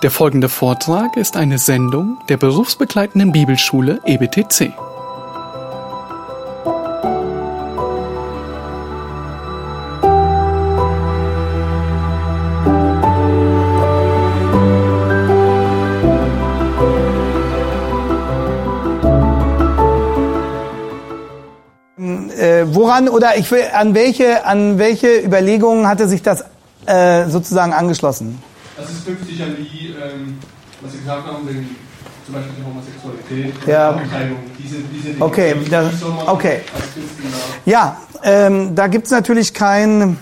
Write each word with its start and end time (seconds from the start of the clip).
Der 0.00 0.12
folgende 0.12 0.48
Vortrag 0.48 1.16
ist 1.16 1.36
eine 1.36 1.58
Sendung 1.58 2.18
der 2.28 2.36
berufsbegleitenden 2.36 3.32
Bibelschule 3.32 4.00
EBTC. 4.04 4.72
Äh, 22.38 22.66
woran 22.72 23.08
oder 23.08 23.36
ich 23.36 23.50
will 23.50 23.64
an 23.74 23.96
welche 23.96 24.46
an 24.46 24.78
welche 24.78 25.18
Überlegungen 25.18 25.88
hatte 25.88 26.06
sich 26.06 26.22
das 26.22 26.44
äh, 26.86 27.28
sozusagen 27.28 27.72
angeschlossen? 27.72 28.40
Das 28.78 28.90
ist 28.90 29.04
künftig 29.04 29.42
an 29.42 29.56
die, 29.58 29.77
ähm, 30.18 30.38
was 30.80 30.92
Sie 30.92 30.98
gesagt 30.98 31.26
haben, 31.26 31.46
den, 31.46 31.76
zum 32.24 32.34
Beispiel 32.34 32.52
die 32.58 32.64
Homosexualität, 32.64 33.66
Ja. 33.66 33.92
die 33.92 34.00
Abtreibung, 34.02 34.38
diese, 34.58 34.76
diese 34.92 35.08
Dinge. 35.14 35.24
Okay, 35.24 35.54
man 35.54 36.28
okay. 36.28 36.60
da 37.64 37.70
Ja, 37.70 37.96
ähm, 38.22 38.74
da 38.74 38.86
gibt's 38.86 39.10
natürlich 39.10 39.54
kein, 39.54 40.18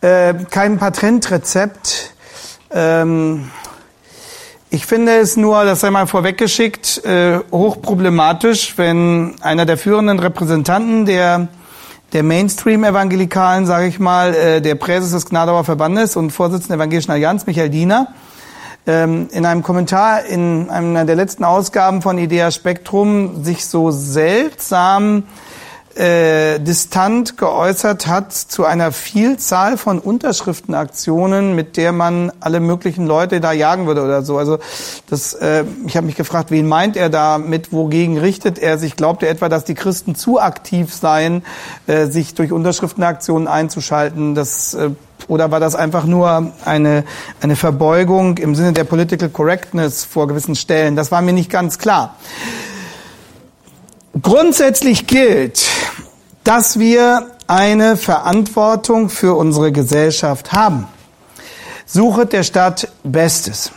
äh, 0.00 0.34
kein 0.50 0.78
Patentrezept. 0.78 2.12
Ähm, 2.70 3.50
ich 4.70 4.84
finde 4.84 5.16
es 5.16 5.36
nur, 5.36 5.64
das 5.64 5.80
sei 5.80 5.90
mal 5.90 6.06
vorweggeschickt, 6.06 7.04
äh, 7.04 7.38
hochproblematisch, 7.50 8.76
wenn 8.76 9.34
einer 9.40 9.64
der 9.64 9.78
führenden 9.78 10.18
Repräsentanten 10.18 11.06
der 11.06 11.48
der 12.12 12.22
Mainstream-Evangelikalen, 12.22 13.66
sage 13.66 13.88
ich 13.88 13.98
mal, 13.98 14.34
äh, 14.34 14.60
der 14.62 14.74
Präses 14.76 15.10
des 15.10 15.26
Gnadauer 15.26 15.64
Verbandes 15.64 16.16
und 16.16 16.30
Vorsitzender 16.30 16.76
der 16.76 16.84
Evangelischen 16.84 17.10
Allianz, 17.10 17.46
Michael 17.46 17.68
Diener, 17.68 18.08
in 18.86 19.44
einem 19.44 19.64
Kommentar 19.64 20.24
in 20.26 20.70
einer 20.70 21.04
der 21.04 21.16
letzten 21.16 21.42
Ausgaben 21.42 22.02
von 22.02 22.18
Idea 22.18 22.52
Spektrum 22.52 23.42
sich 23.42 23.66
so 23.66 23.90
seltsam 23.90 25.24
äh, 25.96 26.58
distant 26.60 27.38
geäußert 27.38 28.06
hat 28.06 28.32
zu 28.32 28.64
einer 28.64 28.92
Vielzahl 28.92 29.78
von 29.78 29.98
Unterschriftenaktionen, 29.98 31.54
mit 31.54 31.76
der 31.76 31.92
man 31.92 32.32
alle 32.40 32.60
möglichen 32.60 33.06
Leute 33.06 33.40
da 33.40 33.52
jagen 33.52 33.86
würde 33.86 34.02
oder 34.02 34.22
so. 34.22 34.36
Also 34.36 34.58
das, 35.08 35.34
äh, 35.34 35.64
ich 35.86 35.96
habe 35.96 36.06
mich 36.06 36.16
gefragt, 36.16 36.50
wen 36.50 36.66
meint 36.66 36.96
er 36.96 37.08
damit, 37.08 37.72
wogegen 37.72 38.18
richtet 38.18 38.58
er 38.58 38.78
sich? 38.78 38.96
Glaubt 38.96 39.22
er 39.22 39.30
etwa, 39.30 39.48
dass 39.48 39.64
die 39.64 39.74
Christen 39.74 40.14
zu 40.14 40.40
aktiv 40.40 40.94
seien, 40.94 41.42
äh, 41.86 42.06
sich 42.06 42.34
durch 42.34 42.52
Unterschriftenaktionen 42.52 43.48
einzuschalten? 43.48 44.34
Das 44.34 44.74
äh, 44.74 44.90
oder 45.28 45.50
war 45.50 45.60
das 45.60 45.74
einfach 45.74 46.04
nur 46.04 46.52
eine, 46.64 47.04
eine 47.40 47.56
Verbeugung 47.56 48.38
im 48.38 48.54
Sinne 48.54 48.72
der 48.74 48.84
Political 48.84 49.30
Correctness 49.30 50.04
vor 50.04 50.28
gewissen 50.28 50.54
Stellen? 50.54 50.94
Das 50.94 51.10
war 51.10 51.22
mir 51.22 51.32
nicht 51.32 51.50
ganz 51.50 51.78
klar. 51.78 52.16
Grundsätzlich 54.26 55.06
gilt, 55.06 55.64
dass 56.42 56.80
wir 56.80 57.30
eine 57.46 57.96
Verantwortung 57.96 59.08
für 59.08 59.36
unsere 59.36 59.70
Gesellschaft 59.70 60.50
haben. 60.50 60.88
Suchet 61.86 62.32
der 62.32 62.42
Stadt 62.42 62.88
Bestes. 63.04 63.70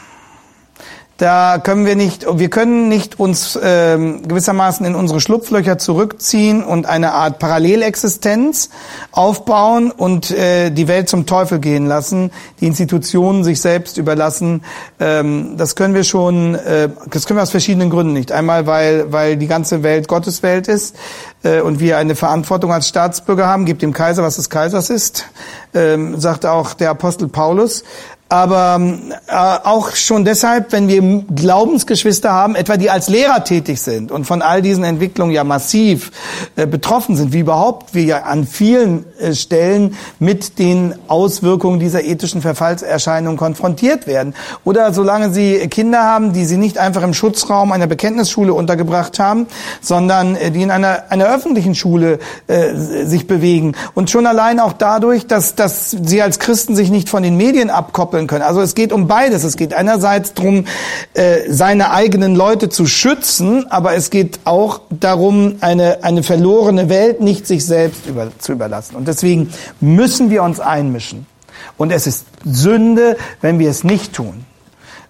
Da 1.20 1.58
können 1.62 1.86
wir 1.86 1.98
nicht, 1.98 2.26
wir 2.32 2.50
können 2.50 2.88
nicht 2.88 3.20
uns 3.20 3.60
ähm, 3.62 4.26
gewissermaßen 4.26 4.86
in 4.86 4.96
unsere 4.96 5.20
Schlupflöcher 5.20 5.78
zurückziehen 5.78 6.64
und 6.64 6.86
eine 6.86 7.12
Art 7.12 7.40
Parallelexistenz 7.40 8.70
aufbauen 9.12 9.92
und 9.92 10.32
äh, 10.32 10.70
die 10.70 10.88
Welt 10.88 11.10
zum 11.10 11.26
Teufel 11.26 11.60
gehen 11.60 11.88
lassen, 11.88 12.32
die 12.62 12.68
Institutionen 12.68 13.44
sich 13.44 13.60
selbst 13.60 13.98
überlassen. 13.98 14.64
Ähm, 15.02 15.58
das 15.58 15.76
können 15.76 15.94
wir 15.94 16.06
schon, 16.06 16.56
äh, 16.56 16.88
das 17.12 17.26
können 17.26 17.38
wir 17.38 17.44
aus 17.44 17.52
verschiedenen 17.52 17.90
Gründen 17.90 18.14
nicht. 18.14 18.32
Einmal, 18.32 18.66
weil, 18.66 19.12
weil 19.12 19.36
die 19.36 19.48
ganze 19.48 19.84
Welt 19.84 20.08
Gottes 20.08 20.42
Welt 20.42 20.70
ist 20.70 20.96
äh, 21.44 21.60
und 21.60 21.82
wir 21.82 21.98
eine 21.98 22.16
Verantwortung 22.16 22.72
als 22.72 22.88
Staatsbürger 22.88 23.46
haben. 23.46 23.66
Gebt 23.66 23.82
dem 23.82 23.92
Kaiser, 23.92 24.24
was 24.24 24.38
des 24.38 24.50
Kaisers 24.50 24.90
ist, 24.90 25.26
ähm, 25.74 26.18
sagt 26.18 26.46
auch 26.46 26.76
der 26.76 26.92
Apostel 26.92 27.28
Paulus 27.28 27.84
aber 28.30 28.80
äh, 29.28 29.34
auch 29.34 29.96
schon 29.96 30.24
deshalb, 30.24 30.72
wenn 30.72 30.88
wir 30.88 31.24
Glaubensgeschwister 31.36 32.32
haben, 32.32 32.54
etwa 32.54 32.78
die 32.78 32.92
als 32.92 33.10
Lehrer 33.10 33.44
tätig 33.44 33.82
sind 33.82 34.12
und 34.12 34.26
von 34.26 34.44
all 34.44 34.62
diesen 34.62 34.84
Entwicklungen 34.84 35.34
ja 35.34 35.44
massiv 35.44 36.12
äh, 36.56 36.68
betroffen 36.68 37.16
sind, 37.16 37.34
wie 37.34 37.40
überhaupt 37.40 37.96
wir 37.96 38.04
ja 38.04 38.18
an 38.22 38.46
vielen 38.46 39.06
äh, 39.20 39.34
Stellen 39.34 39.96
mit 40.20 40.60
den 40.60 40.94
Auswirkungen 41.08 41.80
dieser 41.80 42.04
ethischen 42.04 42.44
Verfallserscheinungen 42.44 43.36
konfrontiert 43.36 44.06
werden. 44.06 44.36
Oder 44.64 44.94
solange 44.94 45.34
sie 45.34 45.68
Kinder 45.68 46.04
haben, 46.04 46.32
die 46.32 46.46
sie 46.46 46.58
nicht 46.58 46.78
einfach 46.78 47.02
im 47.02 47.16
Schutzraum 47.16 47.72
einer 47.72 47.88
Bekenntnisschule 47.88 48.54
untergebracht 48.54 49.18
haben, 49.18 49.48
sondern 49.82 50.36
äh, 50.36 50.52
die 50.52 50.62
in 50.62 50.70
einer, 50.70 51.06
einer 51.10 51.34
öffentlichen 51.34 51.74
Schule 51.74 52.20
äh, 52.46 52.76
sich 52.76 53.26
bewegen. 53.26 53.76
Und 53.96 54.12
schon 54.12 54.28
allein 54.28 54.60
auch 54.60 54.74
dadurch, 54.74 55.26
dass, 55.26 55.56
dass 55.56 55.90
sie 55.90 56.22
als 56.22 56.38
Christen 56.38 56.76
sich 56.76 56.92
nicht 56.92 57.10
von 57.10 57.24
den 57.24 57.36
Medien 57.36 57.72
abkoppeln 57.72 58.19
können. 58.28 58.44
Also 58.44 58.62
es 58.62 58.76
geht 58.76 58.92
um 58.92 59.08
beides. 59.08 59.44
Es 59.44 59.58
geht 59.58 59.74
einerseits 59.74 60.34
darum, 60.34 60.66
äh, 61.14 61.42
seine 61.50 61.92
eigenen 61.92 62.36
Leute 62.36 62.70
zu 62.70 62.86
schützen, 62.86 63.70
aber 63.72 63.96
es 63.96 64.10
geht 64.10 64.40
auch 64.46 64.82
darum, 64.90 65.56
eine, 65.62 66.04
eine 66.04 66.24
verlorene 66.24 66.90
Welt 66.90 67.22
nicht 67.22 67.48
sich 67.48 67.66
selbst 67.66 68.06
über, 68.08 68.32
zu 68.40 68.52
überlassen. 68.52 68.96
Und 68.96 69.08
deswegen 69.08 69.52
müssen 69.80 70.30
wir 70.30 70.44
uns 70.44 70.60
einmischen. 70.60 71.26
Und 71.78 71.92
es 71.92 72.08
ist 72.08 72.26
Sünde, 72.46 73.18
wenn 73.42 73.60
wir 73.60 73.70
es 73.70 73.84
nicht 73.84 74.14
tun. 74.14 74.46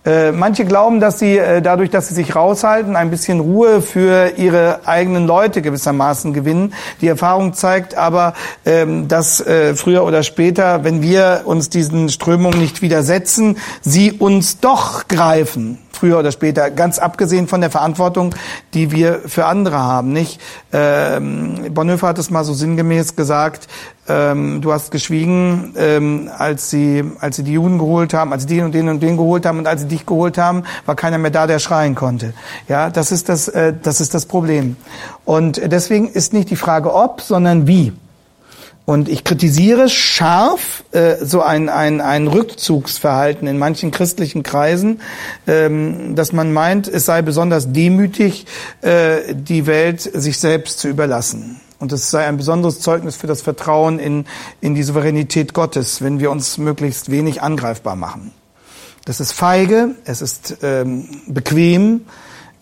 Äh, 0.09 0.31
manche 0.31 0.65
glauben, 0.65 0.99
dass 0.99 1.19
sie 1.19 1.37
äh, 1.37 1.61
dadurch, 1.61 1.91
dass 1.91 2.07
sie 2.07 2.15
sich 2.15 2.35
raushalten, 2.35 2.95
ein 2.95 3.11
bisschen 3.11 3.39
Ruhe 3.39 3.83
für 3.83 4.33
ihre 4.37 4.79
eigenen 4.87 5.27
Leute 5.27 5.61
gewissermaßen 5.61 6.33
gewinnen. 6.33 6.73
Die 7.01 7.07
Erfahrung 7.07 7.53
zeigt 7.53 7.93
aber, 7.93 8.33
ähm, 8.65 9.07
dass 9.07 9.39
äh, 9.39 9.75
früher 9.75 10.03
oder 10.03 10.23
später, 10.23 10.83
wenn 10.83 11.03
wir 11.03 11.41
uns 11.45 11.69
diesen 11.69 12.09
Strömungen 12.09 12.59
nicht 12.59 12.81
widersetzen, 12.81 13.59
sie 13.81 14.11
uns 14.11 14.59
doch 14.59 15.07
greifen. 15.07 15.77
Früher 15.99 16.17
oder 16.17 16.31
später, 16.31 16.71
ganz 16.71 16.97
abgesehen 16.97 17.49
von 17.49 17.59
der 17.59 17.69
Verantwortung, 17.69 18.33
die 18.73 18.91
wir 18.91 19.19
für 19.25 19.45
andere 19.45 19.79
haben, 19.79 20.13
nicht? 20.13 20.39
Ähm, 20.71 21.73
Bonhoeffer 21.73 22.07
hat 22.07 22.19
es 22.19 22.29
mal 22.29 22.45
so 22.45 22.53
sinngemäß 22.53 23.17
gesagt, 23.17 23.67
ähm, 24.07 24.61
du 24.61 24.71
hast 24.71 24.91
geschwiegen, 24.91 25.73
ähm, 25.77 26.29
als 26.37 26.69
sie, 26.69 27.03
als 27.19 27.35
sie 27.35 27.43
die 27.43 27.51
Juden 27.51 27.77
geholt 27.77 28.13
haben, 28.13 28.31
als 28.31 28.43
sie 28.43 28.47
den 28.47 28.63
und 28.63 28.73
den 28.73 28.87
und 28.87 29.03
den 29.03 29.17
geholt 29.17 29.45
haben 29.45 29.59
und 29.59 29.67
als 29.67 29.81
sie 29.81 29.87
dich 29.89 30.05
geholt 30.05 30.37
haben, 30.37 30.63
war 30.85 30.95
keiner 30.95 31.17
mehr 31.17 31.31
da, 31.31 31.47
der 31.47 31.59
schreien 31.59 31.95
konnte. 31.95 32.33
Ja, 32.69 32.89
das 32.89 33.11
ist 33.11 33.27
das, 33.27 33.49
äh, 33.49 33.73
das 33.83 33.99
ist 33.99 34.13
das 34.13 34.25
Problem. 34.25 34.77
Und 35.25 35.61
deswegen 35.69 36.07
ist 36.07 36.31
nicht 36.31 36.49
die 36.49 36.55
Frage 36.55 36.93
ob, 36.93 37.19
sondern 37.19 37.67
wie. 37.67 37.91
Und 38.89 39.07
ich 39.07 39.23
kritisiere 39.23 39.87
scharf 39.87 40.83
äh, 40.93 41.17
so 41.23 41.43
ein, 41.43 41.69
ein, 41.69 42.01
ein 42.01 42.25
Rückzugsverhalten 42.25 43.47
in 43.47 43.59
manchen 43.59 43.91
christlichen 43.91 44.41
Kreisen, 44.41 45.01
ähm, 45.45 46.15
dass 46.15 46.33
man 46.33 46.53
meint, 46.53 46.87
es 46.87 47.05
sei 47.05 47.21
besonders 47.21 47.71
demütig, 47.71 48.47
äh, 48.81 49.35
die 49.35 49.67
Welt 49.67 50.01
sich 50.01 50.39
selbst 50.39 50.79
zu 50.79 50.87
überlassen. 50.87 51.61
Und 51.77 51.91
es 51.91 52.09
sei 52.09 52.25
ein 52.25 52.37
besonderes 52.37 52.79
Zeugnis 52.79 53.15
für 53.15 53.27
das 53.27 53.43
Vertrauen 53.43 53.99
in, 53.99 54.25
in 54.59 54.73
die 54.73 54.81
Souveränität 54.81 55.53
Gottes, 55.53 56.01
wenn 56.01 56.19
wir 56.19 56.31
uns 56.31 56.57
möglichst 56.57 57.11
wenig 57.11 57.43
angreifbar 57.43 57.95
machen. 57.95 58.31
Das 59.05 59.19
ist 59.19 59.33
feige, 59.33 59.97
es 60.05 60.23
ist 60.23 60.57
ähm, 60.63 61.07
bequem, 61.27 62.07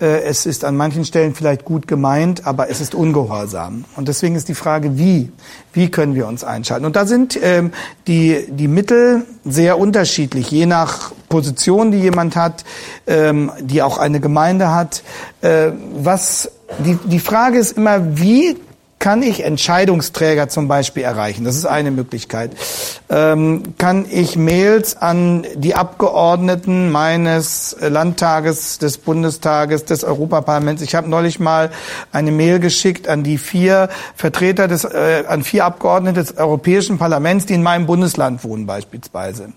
es 0.05 0.45
ist 0.45 0.63
an 0.63 0.77
manchen 0.77 1.05
Stellen 1.05 1.33
vielleicht 1.33 1.65
gut 1.65 1.87
gemeint, 1.87 2.45
aber 2.45 2.69
es 2.69 2.81
ist 2.81 2.93
ungehorsam. 2.93 3.85
Und 3.95 4.07
deswegen 4.07 4.35
ist 4.35 4.47
die 4.47 4.53
Frage, 4.53 4.97
wie? 4.97 5.31
Wie 5.73 5.89
können 5.89 6.13
wir 6.13 6.27
uns 6.27 6.43
einschalten? 6.43 6.85
Und 6.85 6.95
da 6.95 7.05
sind 7.05 7.39
ähm, 7.41 7.71
die, 8.05 8.45
die 8.49 8.67
Mittel 8.67 9.25
sehr 9.43 9.79
unterschiedlich, 9.79 10.51
je 10.51 10.67
nach 10.67 11.11
Position, 11.29 11.91
die 11.91 11.99
jemand 11.99 12.35
hat, 12.35 12.63
ähm, 13.07 13.51
die 13.59 13.81
auch 13.81 13.97
eine 13.97 14.19
Gemeinde 14.19 14.71
hat. 14.71 15.03
Äh, 15.41 15.71
was, 15.95 16.51
die, 16.85 16.97
die 17.05 17.19
Frage 17.19 17.57
ist 17.57 17.77
immer, 17.77 18.17
wie 18.19 18.55
kann 18.99 19.21
ich 19.21 19.43
Entscheidungsträger 19.43 20.49
zum 20.49 20.67
Beispiel 20.67 21.03
erreichen? 21.03 21.45
Das 21.45 21.55
ist 21.55 21.65
eine 21.65 21.91
Möglichkeit. 21.91 22.51
Ähm, 23.09 23.75
kann 23.77 24.05
ich 24.09 24.35
Mails 24.35 24.97
an 24.97 25.45
die 25.55 25.75
Abgeordneten 25.75 26.91
meines 26.91 27.75
Landtages, 27.79 28.79
des 28.79 28.97
Bundestages, 28.97 29.85
des 29.85 30.03
Europaparlaments? 30.03 30.81
Ich 30.81 30.95
habe 30.95 31.09
neulich 31.09 31.39
mal 31.39 31.69
eine 32.11 32.31
Mail 32.31 32.59
geschickt 32.59 33.07
an 33.07 33.23
die 33.23 33.37
vier 33.37 33.89
Vertreter 34.15 34.67
des, 34.67 34.83
äh, 34.83 35.23
an 35.27 35.43
vier 35.43 35.65
Abgeordnete 35.65 36.21
des 36.21 36.37
Europäischen 36.37 36.97
Parlaments, 36.97 37.45
die 37.45 37.53
in 37.53 37.63
meinem 37.63 37.85
Bundesland 37.85 38.43
wohnen 38.43 38.65
beispielsweise. 38.65 39.53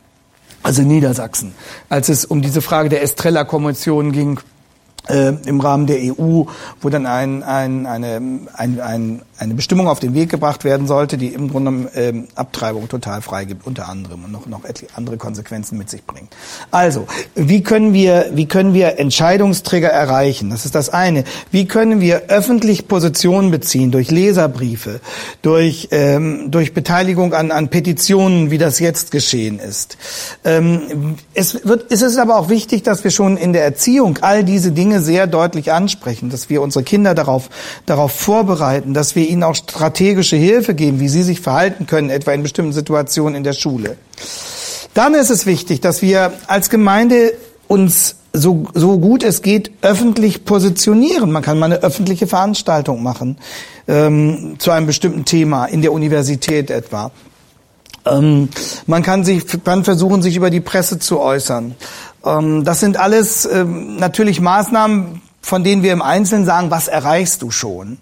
Also 0.63 0.83
Niedersachsen, 0.83 1.55
als 1.89 2.11
es 2.11 2.27
um 2.27 2.43
diese 2.43 2.61
Frage 2.61 2.91
der 2.91 3.03
Estrella-Kommission 3.03 4.13
ging, 4.13 4.39
äh, 5.09 5.33
im 5.47 5.61
Rahmen 5.61 5.87
der 5.87 5.99
EU, 6.01 6.45
wo 6.81 6.89
dann 6.89 7.07
ein, 7.07 7.43
ein, 7.43 7.87
eine, 7.87 8.21
ein, 8.55 8.81
ein, 8.81 9.23
eine 9.41 9.55
Bestimmung 9.55 9.89
auf 9.89 10.01
den 10.01 10.13
Weg 10.13 10.29
gebracht 10.29 10.65
werden 10.65 10.87
sollte, 10.87 11.17
die 11.17 11.29
im 11.29 11.49
Grunde 11.49 11.91
ähm, 11.95 12.29
Abtreibung 12.35 12.89
total 12.89 13.23
freigibt, 13.23 13.67
unter 13.67 13.89
anderem 13.89 14.25
und 14.25 14.33
noch, 14.33 14.47
noch 14.47 14.61
andere 14.95 15.17
Konsequenzen 15.17 15.79
mit 15.79 15.89
sich 15.89 16.05
bringt. 16.05 16.29
Also, 16.71 17.07
wie 17.35 17.63
können 17.63 17.95
wir, 17.95 18.31
wie 18.35 18.47
können 18.47 18.75
wir 18.75 18.99
Entscheidungsträger 18.99 19.89
erreichen? 19.89 20.51
Das 20.51 20.67
ist 20.67 20.75
das 20.75 20.91
eine. 20.91 21.25
Wie 21.51 21.67
können 21.67 22.03
wir 22.03 22.25
öffentlich 22.29 22.87
Positionen 22.87 23.51
beziehen 23.51 23.91
durch 23.91 24.11
Leserbriefe, 24.11 25.01
durch, 25.41 25.89
ähm, 25.91 26.51
durch 26.51 26.75
Beteiligung 26.75 27.33
an, 27.33 27.51
an 27.51 27.69
Petitionen, 27.69 28.51
wie 28.51 28.59
das 28.59 28.79
jetzt 28.79 29.11
geschehen 29.11 29.59
ist? 29.59 29.97
Ähm, 30.45 31.17
es, 31.33 31.65
wird, 31.65 31.91
es 31.91 32.03
ist 32.03 32.19
aber 32.19 32.37
auch 32.37 32.51
wichtig, 32.51 32.83
dass 32.83 33.05
wir 33.05 33.11
schon 33.11 33.39
in 33.39 33.55
der 33.55 33.65
Erziehung 33.65 34.19
all 34.21 34.45
diese 34.45 34.73
Dinge 34.73 35.01
sehr 35.01 35.27
deutlich 35.27 35.73
ansprechen, 35.73 36.29
dass 36.29 36.51
wir 36.51 36.61
unsere 36.61 36.85
Kinder 36.85 37.15
darauf, 37.15 37.49
darauf 37.87 38.13
vorbereiten, 38.13 38.93
dass 38.93 39.17
wir 39.17 39.30
ihnen 39.31 39.43
auch 39.43 39.55
strategische 39.55 40.37
Hilfe 40.37 40.75
geben, 40.75 41.01
wie 41.01 41.09
sie 41.09 41.23
sich 41.23 41.41
verhalten 41.41 41.87
können, 41.87 42.11
etwa 42.11 42.33
in 42.33 42.43
bestimmten 42.43 42.73
Situationen 42.73 43.37
in 43.37 43.45
der 43.45 43.53
Schule. 43.53 43.97
Dann 44.95 45.15
ist 45.15 45.31
es 45.31 45.47
wichtig, 45.47 45.81
dass 45.81 46.03
wir 46.03 46.33
als 46.47 46.69
Gemeinde 46.69 47.33
uns 47.69 48.17
so, 48.33 48.67
so 48.75 48.99
gut 48.99 49.23
es 49.23 49.43
geht 49.43 49.71
öffentlich 49.83 50.45
positionieren. 50.45 51.33
Man 51.33 51.43
kann 51.43 51.59
mal 51.59 51.67
eine 51.67 51.83
öffentliche 51.83 52.27
Veranstaltung 52.27 53.03
machen 53.03 53.39
ähm, 53.89 54.57
zu 54.59 54.71
einem 54.71 54.87
bestimmten 54.87 55.25
Thema 55.25 55.67
in 55.67 55.83
der 55.83 55.93
Universität 55.93 56.71
etwa. 56.71 57.11
Ähm, 58.07 58.49
man 58.87 59.03
kann 59.03 59.25
sich, 59.25 59.45
kann 59.65 59.85
versuchen, 59.85 60.23
sich 60.23 60.37
über 60.37 60.51
die 60.51 60.61
Presse 60.61 60.99
zu 60.99 61.21
äußern. 61.21 61.75
Ähm, 62.25 62.65
das 62.65 62.81
sind 62.81 62.99
alles 62.99 63.47
ähm, 63.47 63.97
natürlich 63.97 64.41
Maßnahmen, 64.41 65.23
von 65.43 65.65
denen 65.65 65.83
wir 65.83 65.93
im 65.93 66.03
Einzelnen 66.03 66.45
sagen, 66.45 66.71
was 66.71 66.89
erreichst 66.89 67.43
du 67.43 67.51
schon? 67.51 67.99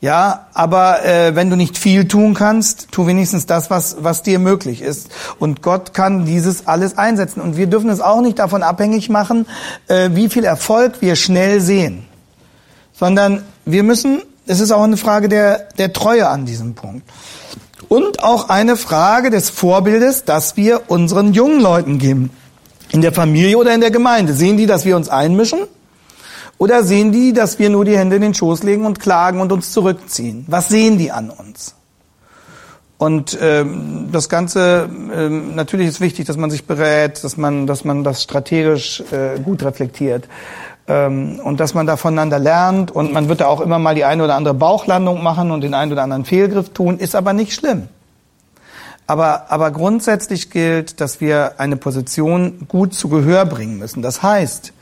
Ja, 0.00 0.46
aber 0.54 1.04
äh, 1.04 1.34
wenn 1.34 1.50
du 1.50 1.56
nicht 1.56 1.76
viel 1.76 2.06
tun 2.06 2.34
kannst, 2.34 2.92
tu 2.92 3.08
wenigstens 3.08 3.46
das, 3.46 3.68
was, 3.68 3.96
was 4.00 4.22
dir 4.22 4.38
möglich 4.38 4.80
ist. 4.80 5.08
Und 5.40 5.60
Gott 5.60 5.92
kann 5.92 6.24
dieses 6.24 6.68
alles 6.68 6.96
einsetzen. 6.96 7.40
Und 7.40 7.56
wir 7.56 7.66
dürfen 7.66 7.90
es 7.90 8.00
auch 8.00 8.20
nicht 8.20 8.38
davon 8.38 8.62
abhängig 8.62 9.08
machen, 9.08 9.46
äh, 9.88 10.10
wie 10.12 10.28
viel 10.28 10.44
Erfolg 10.44 11.00
wir 11.00 11.16
schnell 11.16 11.60
sehen. 11.60 12.06
Sondern 12.92 13.42
wir 13.64 13.82
müssen, 13.82 14.22
es 14.46 14.60
ist 14.60 14.70
auch 14.70 14.84
eine 14.84 14.96
Frage 14.96 15.28
der, 15.28 15.66
der 15.78 15.92
Treue 15.92 16.28
an 16.28 16.46
diesem 16.46 16.74
Punkt. 16.74 17.02
Und 17.88 18.22
auch 18.22 18.50
eine 18.50 18.76
Frage 18.76 19.30
des 19.30 19.50
Vorbildes, 19.50 20.24
das 20.24 20.56
wir 20.56 20.82
unseren 20.88 21.32
jungen 21.32 21.60
Leuten 21.60 21.98
geben. 21.98 22.30
In 22.90 23.00
der 23.00 23.12
Familie 23.12 23.58
oder 23.58 23.74
in 23.74 23.80
der 23.80 23.90
Gemeinde. 23.90 24.32
Sehen 24.32 24.56
die, 24.56 24.66
dass 24.66 24.84
wir 24.84 24.96
uns 24.96 25.08
einmischen? 25.08 25.60
Oder 26.58 26.82
sehen 26.82 27.12
die, 27.12 27.32
dass 27.32 27.58
wir 27.60 27.70
nur 27.70 27.84
die 27.84 27.96
Hände 27.96 28.16
in 28.16 28.22
den 28.22 28.34
Schoß 28.34 28.64
legen 28.64 28.84
und 28.84 28.98
klagen 28.98 29.40
und 29.40 29.52
uns 29.52 29.72
zurückziehen? 29.72 30.44
Was 30.48 30.68
sehen 30.68 30.98
die 30.98 31.12
an 31.12 31.30
uns? 31.30 31.74
Und 32.98 33.38
ähm, 33.40 34.08
das 34.10 34.28
Ganze, 34.28 34.90
ähm, 35.14 35.54
natürlich 35.54 35.86
ist 35.86 36.00
wichtig, 36.00 36.26
dass 36.26 36.36
man 36.36 36.50
sich 36.50 36.66
berät, 36.66 37.22
dass 37.22 37.36
man, 37.36 37.68
dass 37.68 37.84
man 37.84 38.02
das 38.02 38.24
strategisch 38.24 39.04
äh, 39.12 39.38
gut 39.38 39.62
reflektiert 39.62 40.28
ähm, 40.88 41.38
und 41.44 41.60
dass 41.60 41.74
man 41.74 41.86
da 41.86 41.96
voneinander 41.96 42.40
lernt. 42.40 42.90
Und 42.90 43.12
man 43.12 43.28
wird 43.28 43.40
da 43.40 43.46
auch 43.46 43.60
immer 43.60 43.78
mal 43.78 43.94
die 43.94 44.04
eine 44.04 44.24
oder 44.24 44.34
andere 44.34 44.54
Bauchlandung 44.54 45.22
machen 45.22 45.52
und 45.52 45.60
den 45.60 45.74
einen 45.74 45.92
oder 45.92 46.02
anderen 46.02 46.24
Fehlgriff 46.24 46.70
tun, 46.70 46.98
ist 46.98 47.14
aber 47.14 47.34
nicht 47.34 47.52
schlimm. 47.52 47.84
Aber, 49.08 49.50
aber 49.50 49.70
grundsätzlich 49.70 50.50
gilt, 50.50 51.00
dass 51.00 51.18
wir 51.20 51.58
eine 51.58 51.76
Position 51.76 52.66
gut 52.68 52.92
zu 52.92 53.08
Gehör 53.08 53.46
bringen 53.46 53.78
müssen. 53.78 54.02
Das 54.02 54.22
heißt, 54.22 54.74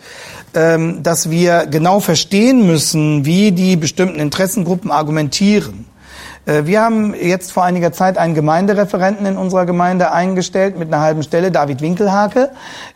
ähm, 0.54 1.04
dass 1.04 1.30
wir 1.30 1.66
genau 1.66 2.00
verstehen 2.00 2.66
müssen, 2.66 3.24
wie 3.24 3.52
die 3.52 3.76
bestimmten 3.76 4.18
Interessengruppen 4.18 4.90
argumentieren. 4.90 5.85
Äh, 6.46 6.64
wir 6.64 6.80
haben 6.80 7.14
jetzt 7.14 7.52
vor 7.52 7.64
einiger 7.64 7.92
Zeit 7.92 8.16
einen 8.16 8.34
Gemeindereferenten 8.34 9.26
in 9.26 9.36
unserer 9.36 9.66
Gemeinde 9.66 10.12
eingestellt 10.12 10.78
mit 10.78 10.88
einer 10.88 11.02
halben 11.02 11.22
Stelle, 11.22 11.50
David 11.50 11.82
Winkelhake, 11.82 12.50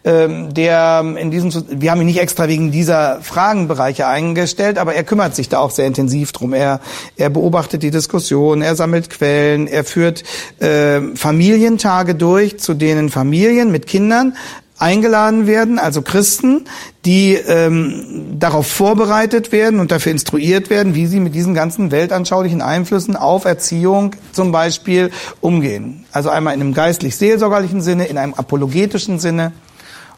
ähm, 0.04 0.54
der 0.54 1.04
in 1.18 1.30
diesem, 1.30 1.52
wir 1.68 1.90
haben 1.90 2.00
ihn 2.00 2.06
nicht 2.06 2.20
extra 2.20 2.48
wegen 2.48 2.70
dieser 2.70 3.20
Fragenbereiche 3.20 4.06
eingestellt, 4.06 4.78
aber 4.78 4.94
er 4.94 5.04
kümmert 5.04 5.34
sich 5.34 5.48
da 5.48 5.58
auch 5.58 5.70
sehr 5.70 5.86
intensiv 5.86 6.32
drum. 6.32 6.54
Er, 6.54 6.80
er 7.16 7.30
beobachtet 7.30 7.82
die 7.82 7.90
Diskussion, 7.90 8.62
er 8.62 8.76
sammelt 8.76 9.10
Quellen, 9.10 9.66
er 9.66 9.84
führt 9.84 10.22
äh, 10.60 11.00
Familientage 11.16 12.14
durch, 12.14 12.58
zu 12.60 12.74
denen 12.74 13.10
Familien 13.10 13.72
mit 13.72 13.86
Kindern 13.86 14.34
eingeladen 14.80 15.46
werden, 15.46 15.78
also 15.78 16.02
Christen, 16.02 16.64
die 17.04 17.34
ähm, 17.34 18.38
darauf 18.38 18.66
vorbereitet 18.66 19.52
werden 19.52 19.78
und 19.78 19.90
dafür 19.90 20.12
instruiert 20.12 20.70
werden, 20.70 20.94
wie 20.94 21.06
sie 21.06 21.20
mit 21.20 21.34
diesen 21.34 21.54
ganzen 21.54 21.90
weltanschaulichen 21.90 22.62
Einflüssen 22.62 23.14
auf 23.14 23.44
Erziehung 23.44 24.16
zum 24.32 24.52
Beispiel 24.52 25.10
umgehen. 25.40 26.04
Also 26.12 26.30
einmal 26.30 26.54
in 26.54 26.60
einem 26.60 26.74
geistlich-seelsorgerlichen 26.74 27.82
Sinne, 27.82 28.06
in 28.06 28.18
einem 28.18 28.34
apologetischen 28.34 29.18
Sinne. 29.18 29.52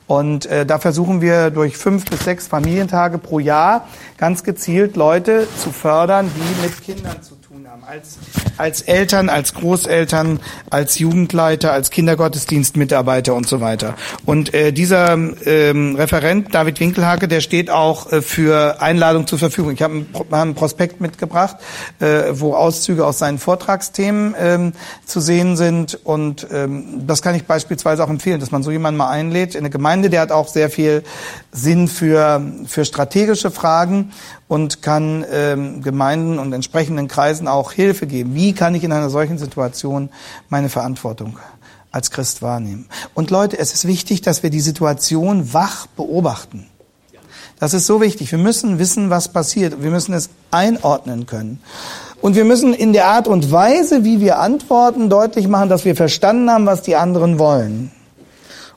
Und 0.07 0.47
äh, 0.47 0.65
da 0.65 0.79
versuchen 0.79 1.21
wir 1.21 1.51
durch 1.51 1.77
fünf 1.77 2.05
bis 2.05 2.21
sechs 2.21 2.47
Familientage 2.47 3.19
pro 3.19 3.41
Jahr 3.41 3.89
ganz 4.17 4.45
gezielt 4.45 4.97
Leute 4.97 5.47
zu 5.63 5.71
fördern, 5.71 6.31
die 6.37 6.63
mit 6.63 6.83
Kindern 6.83 7.23
zu 7.23 7.31
tun 7.31 7.42
haben. 7.83 7.93
Als, 7.93 8.19
als 8.57 8.83
Eltern, 8.83 9.29
als 9.29 9.55
Großeltern, 9.55 10.41
als 10.71 10.99
Jugendleiter, 10.99 11.73
als 11.73 11.91
Kindergottesdienstmitarbeiter 11.91 13.35
und 13.35 13.47
so 13.47 13.61
weiter. 13.61 13.95
Und 14.25 14.55
äh, 14.55 14.73
dieser 14.73 15.15
ähm, 15.15 15.97
Referent, 15.97 16.55
David 16.55 16.81
Winkelhake, 16.81 17.29
der 17.29 17.41
steht 17.41 17.71
auch 17.71 18.11
äh, 18.13 18.23
für 18.23 18.81
Einladung 18.81 19.27
zur 19.27 19.39
Verfügung. 19.39 19.73
Ich 19.73 19.83
habe 19.83 19.95
einen, 19.95 20.15
einen 20.31 20.55
Prospekt 20.55 21.01
mitgebracht, 21.01 21.57
äh, 22.01 22.33
wo 22.33 22.55
Auszüge 22.55 23.07
aus 23.07 23.19
seinen 23.19 23.39
Vortragsthemen 23.39 24.35
ähm, 24.39 24.73
zu 25.05 25.21
sehen 25.21 25.57
sind. 25.57 25.99
Und 26.05 26.47
ähm, 26.53 27.07
das 27.07 27.23
kann 27.23 27.35
ich 27.35 27.45
beispielsweise 27.45 28.05
auch 28.05 28.11
empfehlen, 28.11 28.41
dass 28.41 28.51
man 28.51 28.63
so 28.63 28.71
jemanden 28.71 28.99
mal 28.99 29.11
einlädt 29.11 29.55
in 29.55 29.61
eine 29.61 29.71
Gemeinde. 29.71 30.11
Der 30.11 30.21
hat 30.21 30.33
auch 30.33 30.49
sehr 30.49 30.71
viel 30.71 31.03
Sinn 31.53 31.89
für, 31.89 32.43
für 32.67 32.85
strategische 32.85 33.51
Fragen 33.51 34.13
und 34.53 34.83
kann 34.83 35.25
ähm, 35.33 35.83
Gemeinden 35.83 36.39
und 36.39 36.53
entsprechenden 36.53 37.09
Kreisen 37.09 37.49
auch 37.49 37.72
Hilfe 37.73 38.07
geben. 38.07 38.35
Wie 38.35 38.53
kann 38.53 38.75
ich 38.75 38.85
in 38.85 38.93
einer 38.93 39.11
solchen 39.11 39.39
Situation 39.39 40.11
meine 40.49 40.69
Verantwortung 40.69 41.39
als 41.91 42.11
Christ 42.11 42.43
wahrnehmen? 42.43 42.87
Und 43.15 43.31
Leute, 43.31 43.59
es 43.59 43.75
ist 43.75 43.87
wichtig, 43.87 44.23
dass 44.23 44.43
wir 44.43 44.51
die 44.51 44.61
Situation 44.61 45.53
wach 45.53 45.87
beobachten. 45.89 46.67
Das 47.59 47.75
ist 47.75 47.87
so 47.87 48.01
wichtig. 48.01 48.33
Wir 48.33 48.39
müssen 48.39 48.79
wissen, 48.79 49.09
was 49.09 49.29
passiert. 49.29 49.83
Wir 49.83 49.91
müssen 49.91 50.15
es 50.15 50.31
einordnen 50.51 51.27
können. 51.27 51.61
Und 52.21 52.37
wir 52.37 52.45
müssen 52.45 52.75
in 52.75 52.93
der 52.93 53.07
Art 53.07 53.29
und 53.29 53.51
Weise, 53.51 54.05
wie 54.05 54.21
wir 54.21 54.39
antworten, 54.39 55.11
deutlich 55.11 55.49
machen, 55.49 55.69
dass 55.69 55.85
wir 55.85 55.97
verstanden 55.97 56.51
haben, 56.51 56.67
was 56.67 56.83
die 56.83 56.97
anderen 56.97 57.39
wollen. 57.39 57.91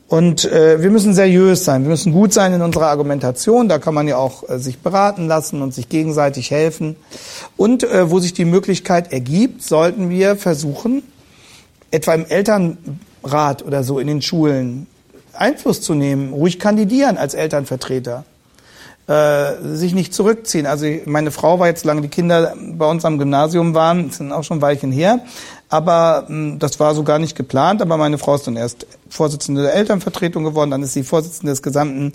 Und 0.08 0.44
äh, 0.44 0.80
wir 0.82 0.90
müssen 0.90 1.14
seriös 1.14 1.64
sein, 1.64 1.82
wir 1.82 1.90
müssen 1.90 2.12
gut 2.12 2.32
sein 2.32 2.52
in 2.52 2.62
unserer 2.62 2.86
Argumentation, 2.86 3.68
da 3.68 3.78
kann 3.78 3.92
man 3.92 4.06
ja 4.06 4.16
auch 4.16 4.48
äh, 4.48 4.58
sich 4.58 4.78
beraten 4.78 5.26
lassen 5.26 5.62
und 5.62 5.74
sich 5.74 5.88
gegenseitig 5.88 6.52
helfen. 6.52 6.94
Und 7.56 7.82
äh, 7.82 8.08
wo 8.08 8.20
sich 8.20 8.32
die 8.32 8.44
Möglichkeit 8.44 9.12
ergibt, 9.12 9.64
sollten 9.64 10.08
wir 10.08 10.36
versuchen, 10.36 11.02
etwa 11.90 12.14
im 12.14 12.24
Elternrat 12.24 13.64
oder 13.64 13.82
so 13.82 13.98
in 13.98 14.06
den 14.06 14.22
Schulen 14.22 14.86
Einfluss 15.32 15.82
zu 15.82 15.94
nehmen, 15.94 16.32
ruhig 16.32 16.60
kandidieren 16.60 17.18
als 17.18 17.34
Elternvertreter. 17.34 18.24
Äh, 19.08 19.76
sich 19.76 19.94
nicht 19.94 20.12
zurückziehen. 20.12 20.66
Also 20.66 20.86
meine 21.04 21.30
Frau 21.30 21.60
war 21.60 21.68
jetzt 21.68 21.84
lange 21.84 22.00
die 22.00 22.08
Kinder 22.08 22.54
bei 22.72 22.90
uns 22.90 23.04
am 23.04 23.18
Gymnasium 23.18 23.72
waren, 23.72 24.10
sind 24.10 24.32
auch 24.32 24.42
schon 24.42 24.58
ein 24.58 24.62
Weilchen 24.62 24.90
her, 24.90 25.20
aber 25.68 26.22
mh, 26.22 26.28
hm, 26.28 26.58
das 26.58 26.80
war 26.80 26.92
so 26.92 27.04
gar 27.04 27.20
nicht 27.20 27.36
geplant, 27.36 27.80
aber 27.82 27.98
meine 27.98 28.18
Frau 28.18 28.34
ist 28.34 28.48
dann 28.48 28.56
erst 28.56 28.84
Vorsitzende 29.08 29.62
der 29.62 29.74
Elternvertretung 29.74 30.44
geworden, 30.44 30.70
dann 30.70 30.82
ist 30.82 30.92
sie 30.92 31.02
Vorsitzende 31.02 31.52
des 31.52 31.62
gesamten 31.62 32.12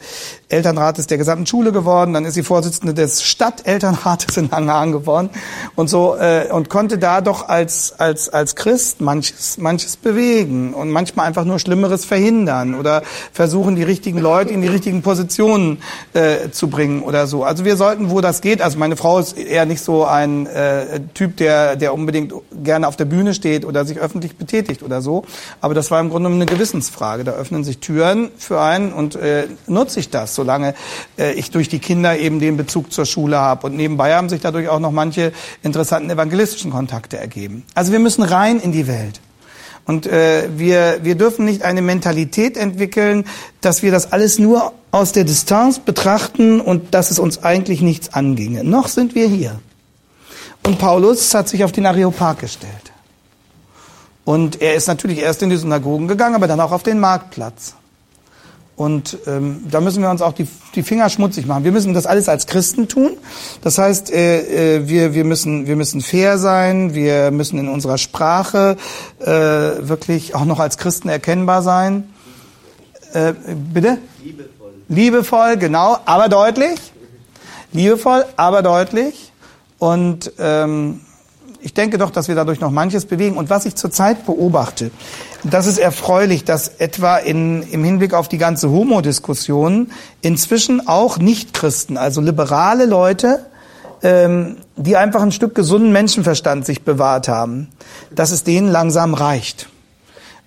Elternrates 0.50 1.08
der 1.08 1.18
gesamten 1.18 1.46
Schule 1.46 1.72
geworden, 1.72 2.14
dann 2.14 2.26
ist 2.26 2.34
sie 2.34 2.44
Vorsitzende 2.44 2.94
des 2.94 3.24
Stadtelternrates 3.24 4.38
in 4.38 4.52
Hangan 4.52 4.92
geworden 4.92 5.30
und 5.76 5.90
so 5.90 6.16
äh, 6.18 6.48
und 6.52 6.70
konnte 6.70 6.98
da 6.98 7.22
doch 7.22 7.48
als 7.48 7.94
als 7.98 8.30
als 8.30 8.56
Christ 8.56 9.02
manches 9.02 9.58
manches 9.58 9.98
bewegen 9.98 10.74
und 10.74 10.90
manchmal 10.90 11.28
einfach 11.28 11.46
nur 11.46 11.60
Schlimmeres 11.60 12.06
verhindern 12.06 12.76
oder 12.76 13.04
versuchen 13.32 13.76
die 13.76 13.84
richtigen 13.84 14.20
Leute 14.20 14.52
in 14.52 14.62
die 14.62 14.68
richtigen 14.68 15.02
Positionen 15.02 15.82
äh, 16.14 16.50
zu 16.52 16.70
bringen 16.70 17.04
oder 17.04 17.28
so. 17.28 17.44
Also 17.44 17.66
wir 17.66 17.78
sollten, 17.78 18.10
wo 18.10 18.22
das 18.22 18.42
geht, 18.42 18.62
also 18.62 18.78
meine 18.78 18.98
Frau 18.98 19.20
ist 19.20 19.38
eher 19.38 19.66
nicht 19.66 19.82
so 19.82 20.06
ein 20.06 20.46
äh, 20.48 21.00
Typ, 21.14 21.38
der 21.38 21.76
der 21.76 21.94
unbedingt 21.94 22.34
gerne 22.64 22.88
auf 22.88 22.96
der 22.96 23.06
Bühne 23.06 23.34
steht 23.34 23.66
oder 23.66 23.86
sich 23.86 24.00
öffentlich 24.00 24.36
betätigt 24.36 24.84
oder 24.84 25.02
so, 25.02 25.24
aber 25.62 25.74
das 25.74 25.92
war 25.92 26.00
im 26.00 26.10
Grunde 26.10 26.30
eine 26.30 26.46
Gewissensfrage. 26.82 27.24
Da 27.24 27.32
öffnen 27.34 27.64
sich 27.64 27.80
Türen 27.80 28.30
für 28.38 28.60
einen 28.60 28.92
und 28.92 29.16
äh, 29.16 29.48
nutze 29.68 30.00
ich 30.00 30.10
das, 30.10 30.36
solange 30.36 30.74
äh, 31.18 31.34
ich 31.34 31.52
durch 31.52 31.70
die 31.70 31.80
Kinder 31.80 32.18
eben 32.18 32.40
den 32.40 32.58
Bezug 32.58 32.92
zur 32.92 33.06
Schule 33.06 33.38
habe. 33.38 33.68
Und 33.68 33.76
nebenbei 33.76 34.16
haben 34.16 34.30
sich 34.30 34.42
dadurch 34.42 34.68
auch 34.70 34.80
noch 34.80 34.92
manche 34.92 35.32
interessanten 35.62 36.10
evangelistischen 36.10 36.72
Kontakte 36.72 37.18
ergeben. 37.18 37.64
Also 37.76 37.92
wir 37.92 38.00
müssen 38.00 38.24
rein 38.24 38.60
in 38.60 38.72
die 38.72 38.88
Welt. 38.88 39.22
Und 39.86 40.06
äh, 40.06 40.48
wir, 40.56 41.00
wir 41.04 41.16
dürfen 41.16 41.46
nicht 41.46 41.64
eine 41.64 41.82
Mentalität 41.82 42.56
entwickeln, 42.56 43.26
dass 43.62 43.82
wir 43.82 43.92
das 43.92 44.12
alles 44.12 44.40
nur 44.40 44.74
aus 44.92 45.12
der 45.12 45.24
Distanz 45.24 45.80
betrachten 45.80 46.62
und 46.62 46.94
dass 46.94 47.12
es 47.12 47.20
uns 47.20 47.44
eigentlich 47.44 47.82
nichts 47.82 48.14
anginge. 48.14 48.64
Noch 48.64 48.88
sind 48.88 49.16
wir 49.16 49.28
hier. 49.28 49.60
Und 50.64 50.78
Paulus 50.78 51.34
hat 51.34 51.48
sich 51.50 51.64
auf 51.64 51.72
den 51.72 51.86
Areopag 51.88 52.38
gestellt. 52.40 52.91
Und 54.24 54.62
er 54.62 54.76
ist 54.76 54.88
natürlich 54.88 55.20
erst 55.20 55.42
in 55.42 55.50
die 55.50 55.58
Synagogen 55.58 56.08
gegangen, 56.08 56.36
aber 56.36 56.48
dann 56.48 56.60
auch 56.60 56.72
auf 56.72 56.84
den 56.84 57.00
Marktplatz. 57.00 57.76
Und 58.76 59.18
ähm, 59.28 59.64
da 59.70 59.80
müssen 59.80 60.02
wir 60.02 60.10
uns 60.10 60.24
auch 60.24 60.34
die, 60.34 60.48
die 60.74 60.82
Finger 60.82 61.10
schmutzig 61.10 61.46
machen. 61.46 61.64
Wir 61.64 61.72
müssen 61.72 61.94
das 61.94 62.08
alles 62.08 62.28
als 62.28 62.48
Christen 62.48 62.88
tun. 62.88 63.12
Das 63.62 63.78
heißt, 63.78 64.12
äh, 64.12 64.78
äh, 64.78 64.88
wir, 64.88 65.14
wir, 65.14 65.24
müssen, 65.24 65.68
wir 65.68 65.76
müssen 65.76 66.02
fair 66.02 66.40
sein, 66.40 66.96
wir 66.96 67.30
müssen 67.30 67.60
in 67.60 67.68
unserer 67.68 68.00
Sprache 68.00 68.78
äh, 69.20 69.28
wirklich 69.28 70.34
auch 70.34 70.46
noch 70.46 70.60
als 70.60 70.80
Christen 70.80 71.10
erkennbar 71.10 71.62
sein. 71.62 72.12
Äh, 73.14 73.34
bitte? 73.72 74.00
Liebevoll. 74.24 74.72
Liebevoll, 74.88 75.58
genau, 75.58 75.98
aber 76.06 76.28
deutlich. 76.28 76.80
Liebevoll, 77.74 78.26
aber 78.36 78.64
deutlich. 78.64 79.32
Und 79.78 80.32
ähm, 80.40 81.02
ich 81.62 81.74
denke 81.74 81.98
doch, 81.98 82.10
dass 82.10 82.28
wir 82.28 82.36
dadurch 82.36 82.60
noch 82.60 82.72
manches 82.72 83.06
bewegen. 83.06 83.38
Und 83.38 83.50
was 83.50 83.66
ich 83.66 83.76
zurzeit 83.76 84.26
beobachte, 84.26 84.92
das 85.44 85.68
ist 85.68 85.78
erfreulich, 85.78 86.44
dass 86.44 86.68
etwa 86.68 87.18
in, 87.18 87.64
im 87.64 87.84
Hinblick 87.84 88.14
auf 88.14 88.28
die 88.28 88.38
ganze 88.38 88.70
Homo-Diskussion 88.70 89.92
inzwischen 90.22 90.88
auch 90.88 91.18
Nichtchristen, 91.18 91.98
also 91.98 92.22
liberale 92.22 92.86
Leute, 92.86 93.46
ähm, 94.04 94.58
die 94.76 94.98
einfach 94.98 95.22
ein 95.22 95.32
Stück 95.32 95.56
gesunden 95.56 95.92
Menschenverstand 95.92 96.66
sich 96.66 96.84
bewahrt 96.84 97.28
haben, 97.28 97.70
dass 98.10 98.32
es 98.32 98.44
denen 98.44 98.68
langsam 98.68 99.14
reicht. 99.14 99.68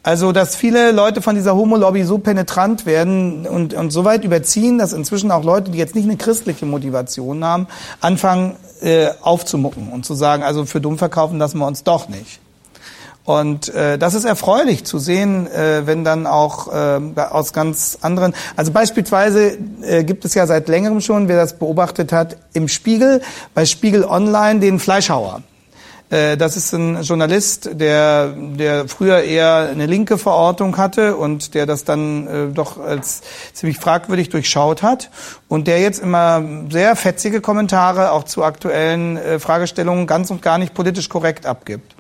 Also, 0.05 0.33
dass 0.33 0.55
viele 0.55 0.93
Leute 0.93 1.23
von 1.23 1.35
dieser 1.35 1.57
Homo-Lobby 1.57 2.05
so 2.05 2.19
penetrant 2.19 2.85
werden 2.85 3.47
und, 3.47 3.73
und 3.73 3.91
so 3.91 4.05
weit 4.05 4.23
überziehen, 4.23 4.77
dass 4.77 4.93
inzwischen 4.93 5.31
auch 5.31 5.43
Leute, 5.43 5.71
die 5.71 5.79
jetzt 5.79 5.95
nicht 5.95 6.05
eine 6.05 6.19
christliche 6.19 6.67
Motivation 6.67 7.43
haben, 7.43 7.67
anfangen 8.03 8.57
äh, 8.83 9.09
aufzumucken 9.23 9.89
und 9.89 10.05
zu 10.05 10.13
sagen, 10.13 10.43
also 10.43 10.67
für 10.67 10.83
dumm 10.83 10.99
verkaufen 10.99 11.39
lassen 11.39 11.57
wir 11.57 11.67
uns 11.67 11.85
doch 11.85 12.11
nicht. 12.11 12.39
Und 13.25 13.71
äh, 13.71 13.97
das 13.97 14.13
ist 14.13 14.27
erfreulich 14.27 14.85
zu 14.85 14.99
sehen, 14.99 15.47
äh, 15.47 15.87
wenn 15.87 16.05
dann 16.05 16.27
auch 16.27 16.71
äh, 16.71 17.01
aus 17.19 17.55
ganz 17.55 17.97
anderen, 18.03 18.35
also 18.57 18.73
beispielsweise 18.73 19.57
äh, 19.81 20.05
gibt 20.05 20.27
es 20.27 20.35
ja 20.35 20.47
seit 20.47 20.69
längerem 20.69 21.01
schon, 21.01 21.29
wer 21.29 21.37
das 21.37 21.59
beobachtet 21.59 22.13
hat, 22.13 22.37
im 22.53 22.69
Spiegel, 22.69 23.23
bei 23.55 23.65
Spiegel 23.65 24.05
Online 24.05 24.61
den 24.61 24.79
Fleischhauer. 24.79 25.41
Äh, 26.15 26.37
das 26.37 26.57
ist 26.57 26.73
ein 26.73 27.03
Journalist, 27.03 27.71
der, 27.73 28.29
der 28.29 28.87
früher 28.87 29.23
eher 29.23 29.69
eine 29.71 29.87
linke 29.87 30.17
Verortung 30.17 30.77
hatte 30.77 31.17
und 31.17 31.55
der 31.55 31.67
das 31.67 31.85
dann 31.85 32.27
äh, 32.27 32.47
doch 32.55 32.79
als 32.79 33.23
ziemlich 33.53 33.79
fragwürdig 33.79 34.29
durchschaut 34.29 34.83
hat 34.83 35.11
und 35.49 35.67
der 35.67 35.81
jetzt 35.81 36.01
immer 36.01 36.43
sehr 36.71 36.95
fetzige 36.95 37.41
Kommentare 37.41 38.13
auch 38.13 38.25
zu 38.25 38.45
aktuellen 38.45 39.17
äh, 39.17 39.39
Fragestellungen 39.41 40.07
ganz 40.07 40.31
und 40.31 40.41
gar 40.41 40.59
nicht 40.59 40.73
politisch 40.73 41.09
korrekt 41.09 41.47
abgibt. 41.47 41.95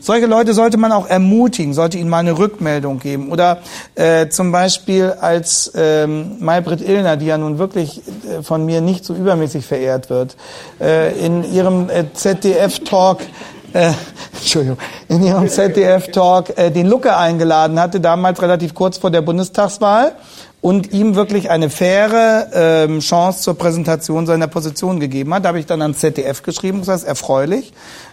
Solche 0.00 0.24
Leute 0.24 0.54
sollte 0.54 0.78
man 0.78 0.92
auch 0.92 1.06
ermutigen, 1.06 1.74
sollte 1.74 1.98
ihnen 1.98 2.08
mal 2.08 2.18
eine 2.18 2.38
Rückmeldung 2.38 2.98
geben. 3.00 3.30
Oder 3.30 3.58
äh, 3.94 4.28
zum 4.28 4.50
Beispiel 4.50 5.14
als 5.20 5.72
ähm, 5.74 6.36
Maybrit 6.40 6.80
Illner, 6.80 7.18
die 7.18 7.26
ja 7.26 7.36
nun 7.36 7.58
wirklich 7.58 8.00
äh, 8.00 8.42
von 8.42 8.64
mir 8.64 8.80
nicht 8.80 9.04
so 9.04 9.14
übermäßig 9.14 9.66
verehrt 9.66 10.08
wird, 10.08 10.36
äh, 10.80 11.12
in 11.18 11.44
ihrem 11.52 11.90
äh, 11.90 12.06
ZDF-Talk 12.12 13.20
äh, 13.72 13.92
Entschuldigung, 14.34 14.78
in 15.08 15.22
ihrem 15.22 15.48
ZDF-Talk 15.48 16.56
äh, 16.56 16.70
den 16.70 16.86
Lucke 16.86 17.16
eingeladen 17.16 17.78
hatte, 17.80 18.00
damals 18.00 18.40
relativ 18.40 18.74
kurz 18.74 18.98
vor 18.98 19.10
der 19.10 19.22
Bundestagswahl 19.22 20.12
und 20.60 20.92
ihm 20.92 21.14
wirklich 21.14 21.50
eine 21.50 21.70
faire 21.70 22.48
ähm, 22.52 23.00
Chance 23.00 23.42
zur 23.42 23.54
Präsentation 23.54 24.26
seiner 24.26 24.48
Position 24.48 24.98
gegeben 24.98 25.32
hat. 25.34 25.44
Da 25.44 25.48
habe 25.48 25.60
ich 25.60 25.66
dann 25.66 25.82
ans 25.82 25.98
ZDF 25.98 26.42
geschrieben, 26.42 26.80
das 26.80 26.88
heißt 26.88 27.06
erfreulich, 27.06 27.72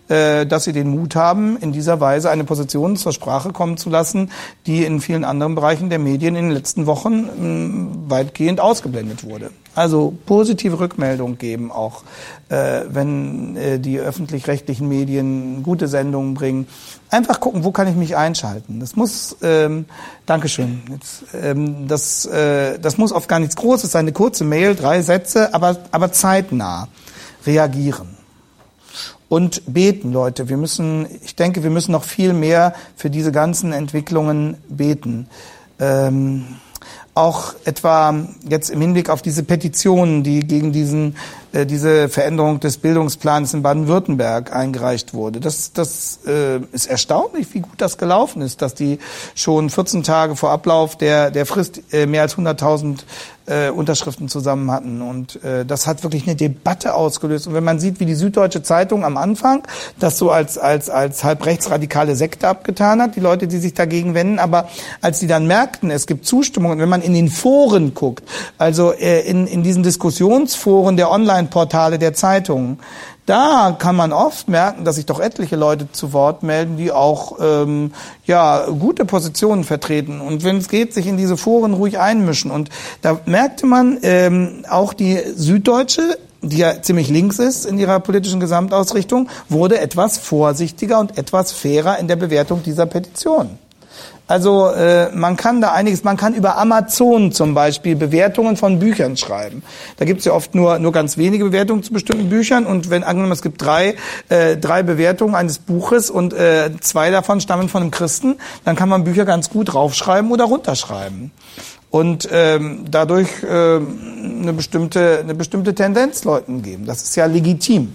äh, 0.10 0.46
dass 0.46 0.66
sie 0.66 0.74
den 0.74 0.90
Mut 0.90 1.16
haben, 1.16 1.58
in 1.58 1.72
dieser 1.72 2.00
Weise 2.00 2.30
eine 2.30 2.44
Position 2.44 2.98
zur 2.98 3.14
Sprache 3.14 3.52
kommen 3.52 3.78
zu 3.78 3.90
lassen, 3.90 4.32
die 4.68 4.84
in 4.84 5.02
vielen 5.02 5.24
anderen 5.24 5.56
Bereichen 5.56 5.90
der 5.90 6.00
Medien 6.00 6.36
in 6.36 6.46
den 6.46 6.54
letzten 6.54 6.86
Wochen 6.86 7.30
ähm, 7.38 8.04
weitgehend 8.08 8.60
ausgeblendet 8.60 9.24
wurde. 9.24 9.50
Also 9.75 10.17
positive 10.25 10.79
Rückmeldung 10.79 11.38
geben 11.38 11.72
auch, 11.72 12.03
äh, 12.48 12.82
wenn 12.88 13.58
äh, 13.58 13.79
die 13.79 14.00
öffentlich-rechtlichen 14.00 14.88
Medien 14.88 15.63
gute 15.63 15.89
Sendungen 15.89 16.34
bringen. 16.34 16.67
Einfach 17.10 17.41
gucken, 17.41 17.65
wo 17.65 17.72
kann 17.72 17.88
ich 17.88 17.96
mich 17.96 18.15
einschalten. 18.15 18.79
Das 18.79 18.96
muss, 18.96 19.36
ähm, 19.44 19.86
Dankeschön. 20.25 20.82
Jetzt, 20.89 21.25
ähm, 21.34 21.88
das, 21.89 22.25
äh, 22.25 22.79
das 22.79 22.98
muss 22.98 23.12
oft 23.12 23.27
gar 23.27 23.39
nichts 23.39 23.58
Großes 23.58 23.91
sein, 23.91 24.05
eine 24.05 24.13
kurze 24.13 24.46
Mail, 24.46 24.75
drei 24.75 25.01
Sätze, 25.01 25.53
aber, 25.53 25.77
aber 25.91 26.12
zeitnah 26.13 26.88
reagieren 27.46 28.15
und 29.27 29.62
beten, 29.65 30.13
Leute. 30.13 30.50
Wir 30.50 30.58
müssen, 30.58 31.08
ich 31.24 31.36
denke, 31.36 31.63
wir 31.63 31.70
müssen 31.70 31.91
noch 31.91 32.03
viel 32.03 32.34
mehr 32.34 32.74
für 32.96 33.10
diese 33.10 33.32
ganzen 33.32 33.74
Entwicklungen 33.74 34.58
beten. 34.70 35.27
Ähm, 35.79 36.46
auch 37.15 37.53
etwa 37.63 38.13
jetzt 38.48 38.69
im 38.69 38.81
Hinblick 38.81 39.10
auf 39.10 39.22
diese 39.22 39.43
Petitionen, 39.43 40.24
die 40.24 40.41
gegen 40.41 40.74
diesen, 40.74 41.15
äh, 41.53 41.65
diese 41.65 42.10
Veränderung 42.10 42.60
des 42.60 42.77
Bildungsplans 42.77 43.53
in 43.53 43.63
Baden-Württemberg 43.63 44.53
eingereicht 44.53 45.13
wurde. 45.13 45.39
Das, 45.39 45.72
das 45.72 46.19
äh, 46.27 46.60
ist 46.74 46.88
erstaunlich, 46.88 47.48
wie 47.53 47.62
gut 47.62 47.79
das 47.79 47.98
gelaufen 47.98 48.41
ist, 48.41 48.62
dass 48.62 48.75
die 48.75 49.00
schon 49.34 49.69
14 49.69 50.03
Tage 50.03 50.36
vor 50.36 50.51
Ablauf 50.51 50.98
der, 50.98 51.31
der 51.31 51.45
Frist 51.45 51.81
äh, 51.93 52.05
mehr 52.05 52.22
als 52.22 52.38
100.000 52.38 53.00
äh, 53.48 53.70
Unterschriften 53.70 54.30
zusammen 54.30 54.72
hatten. 54.72 55.02
Und 55.02 55.44
äh, 55.44 55.66
das 55.66 55.88
hat 55.88 56.04
wirklich 56.04 56.25
eine 56.25 56.36
Debatte 56.36 56.94
ausgelöst. 56.94 57.48
Und 57.48 57.54
wenn 57.54 57.64
man 57.64 57.80
sieht, 57.80 58.00
wie 58.00 58.06
die 58.06 58.16
Süddeutsche 58.16 58.64
Zeitung 58.64 59.06
am 59.06 59.18
Anfang 59.18 59.64
das 60.00 60.18
so 60.18 60.32
als, 60.32 60.58
als, 60.58 60.90
als 60.90 61.24
halb 61.24 61.46
rechtsradikale 61.46 62.16
Sekte 62.16 62.48
abgetan 62.48 63.02
hat, 63.02 63.16
die 63.16 63.20
Leute, 63.20 63.48
die 63.48 63.58
sich 63.58 63.74
dagegen 63.74 64.14
wenden, 64.14 64.40
aber 64.40 64.70
als 65.02 65.20
die 65.20 65.28
dann 65.28 65.48
merkten, 65.48 65.92
es 65.92 66.08
gibt 66.08 66.25
Zustimmung, 66.25 66.72
und 66.72 66.80
wenn 66.80 66.90
man 66.90 67.02
in 67.02 67.14
den 67.14 67.30
Foren 67.30 67.94
guckt, 67.94 68.24
also 68.58 68.92
äh, 68.94 69.22
in, 69.22 69.48
in 69.48 69.64
diesen 69.64 69.84
Diskussionsforen 69.84 70.98
der 70.98 71.12
Online-Portale 71.12 72.00
der 72.00 72.14
Zeitungen, 72.14 72.80
da 73.25 73.75
kann 73.77 73.96
man 73.96 74.13
oft 74.13 74.48
merken, 74.48 74.86
dass 74.86 74.96
sich 74.96 75.05
doch 75.05 75.20
etliche 75.20 75.55
Leute 75.55 75.91
zu 75.91 76.13
Wort 76.13 76.44
melden, 76.44 76.77
die 76.77 76.91
auch 76.91 77.38
ähm, 77.41 77.91
ja 78.25 78.65
gute 78.67 79.05
Positionen 79.05 79.63
vertreten 79.63 80.22
und 80.22 80.44
wenn 80.44 80.58
es 80.58 80.70
geht, 80.70 80.94
sich 80.94 81.08
in 81.08 81.17
diese 81.17 81.38
Foren 81.38 81.74
ruhig 81.74 82.00
einmischen. 82.00 82.51
Und 82.51 82.70
da 83.01 83.20
merkte 83.25 83.65
man 83.65 83.98
ähm, 84.03 84.63
auch 84.70 84.94
die 84.94 85.20
Süddeutsche 85.36 86.17
die 86.41 86.58
ja 86.58 86.79
ziemlich 86.79 87.10
links 87.10 87.39
ist 87.39 87.65
in 87.65 87.79
ihrer 87.79 88.00
politischen 88.00 88.39
Gesamtausrichtung, 88.39 89.29
wurde 89.50 89.79
etwas 89.79 90.20
vorsichtiger 90.20 91.00
und 91.00 91.17
etwas 91.17 91.51
fairer 91.51 91.98
in 91.98 92.08
der 92.08 92.17
Bewertung 92.17 92.62
dieser 92.62 92.86
Petition. 92.86 93.58
Also 94.27 94.70
äh, 94.70 95.12
man 95.12 95.38
kann 95.38 95.62
da 95.62 95.74
einiges, 95.74 96.03
man 96.03 96.17
kann 96.17 96.34
über 96.34 96.58
Amazon 96.58 97.32
zum 97.32 97.53
Beispiel 97.53 97.96
Bewertungen 97.96 98.58
von 98.58 98.79
Büchern 98.79 99.17
schreiben. 99.17 99.62
Da 99.98 100.05
gibt 100.05 100.20
es 100.20 100.25
ja 100.25 100.34
oft 100.34 100.55
nur, 100.55 100.79
nur 100.79 100.91
ganz 100.91 101.17
wenige 101.17 101.46
Bewertungen 101.46 101.84
zu 101.84 101.94
bestimmten 101.94 102.29
Büchern 102.29 102.65
und 102.65 102.89
wenn 102.89 103.03
angenommen 103.03 103.34
es 103.34 103.44
gibt 103.44 103.62
drei, 103.62 103.96
äh, 104.29 104.58
drei 104.58 104.82
Bewertungen 104.82 105.36
eines 105.36 105.60
Buches 105.60 106.10
und 106.10 106.34
äh, 106.34 106.72
zwei 106.82 107.12
davon 107.12 107.39
stammen 107.39 107.70
von 107.70 107.84
einem 107.84 107.91
Christen, 107.91 108.38
dann 108.63 108.75
kann 108.75 108.89
man 108.89 109.03
Bücher 109.03 109.25
ganz 109.25 109.51
gut 109.51 109.75
raufschreiben 109.75 110.32
oder 110.32 110.46
runterschreiben 110.46 111.29
und 111.91 112.27
ähm, 112.32 112.86
dadurch 112.89 113.29
äh, 113.44 113.48
eine 113.48 114.53
bestimmte 114.53 115.20
eine 115.20 115.36
bestimmte 115.36 115.75
Tendenz 115.75 116.24
Leuten 116.24 116.63
geben. 116.63 116.88
Das 116.88 117.03
ist 117.03 117.15
ja 117.15 117.27
legitim 117.27 117.94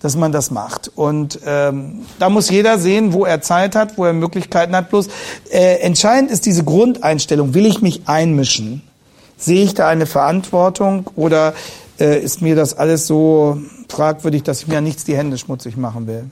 dass 0.00 0.16
man 0.16 0.32
das 0.32 0.50
macht. 0.50 0.90
Und 0.94 1.40
ähm, 1.44 2.02
da 2.18 2.28
muss 2.28 2.50
jeder 2.50 2.78
sehen, 2.78 3.12
wo 3.12 3.24
er 3.24 3.40
Zeit 3.40 3.74
hat, 3.74 3.98
wo 3.98 4.04
er 4.04 4.12
Möglichkeiten 4.12 4.74
hat. 4.76 4.90
Bloß 4.90 5.08
äh, 5.50 5.80
entscheidend 5.80 6.30
ist 6.30 6.46
diese 6.46 6.64
Grundeinstellung. 6.64 7.54
Will 7.54 7.66
ich 7.66 7.82
mich 7.82 8.02
einmischen? 8.06 8.82
Sehe 9.36 9.64
ich 9.64 9.74
da 9.74 9.88
eine 9.88 10.06
Verantwortung 10.06 11.08
oder 11.16 11.54
äh, 11.98 12.18
ist 12.20 12.42
mir 12.42 12.56
das 12.56 12.76
alles 12.76 13.06
so 13.06 13.58
fragwürdig, 13.88 14.42
dass 14.42 14.62
ich 14.62 14.68
mir 14.68 14.80
nichts 14.80 15.04
die 15.04 15.16
Hände 15.16 15.38
schmutzig 15.38 15.76
machen 15.76 16.06
will? 16.06 16.24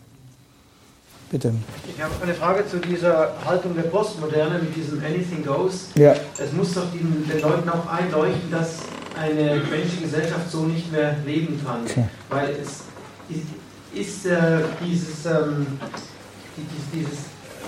Bitte. 1.30 1.52
Ich 1.92 2.00
habe 2.00 2.12
eine 2.22 2.34
Frage 2.34 2.68
zu 2.68 2.78
dieser 2.78 3.32
Haltung 3.44 3.74
der 3.74 3.82
Postmoderne 3.82 4.60
mit 4.60 4.76
diesem 4.76 5.00
Anything 5.04 5.44
Goes. 5.44 5.88
Ja. 5.96 6.14
Es 6.38 6.52
muss 6.52 6.74
doch 6.74 6.84
den, 6.92 7.26
den 7.28 7.40
Leuten 7.40 7.68
auch 7.68 7.86
einleuchten, 7.88 8.48
dass 8.50 8.76
eine 9.20 9.60
menschliche 9.68 10.02
Gesellschaft 10.02 10.50
so 10.50 10.66
nicht 10.66 10.92
mehr 10.92 11.16
leben 11.26 11.60
kann. 11.64 11.80
Okay. 11.84 12.04
Weil 12.28 12.50
es 12.50 12.82
ist 13.94 14.26
äh, 14.26 14.58
dieses, 14.84 15.26
ähm, 15.26 15.66
dieses 16.92 17.18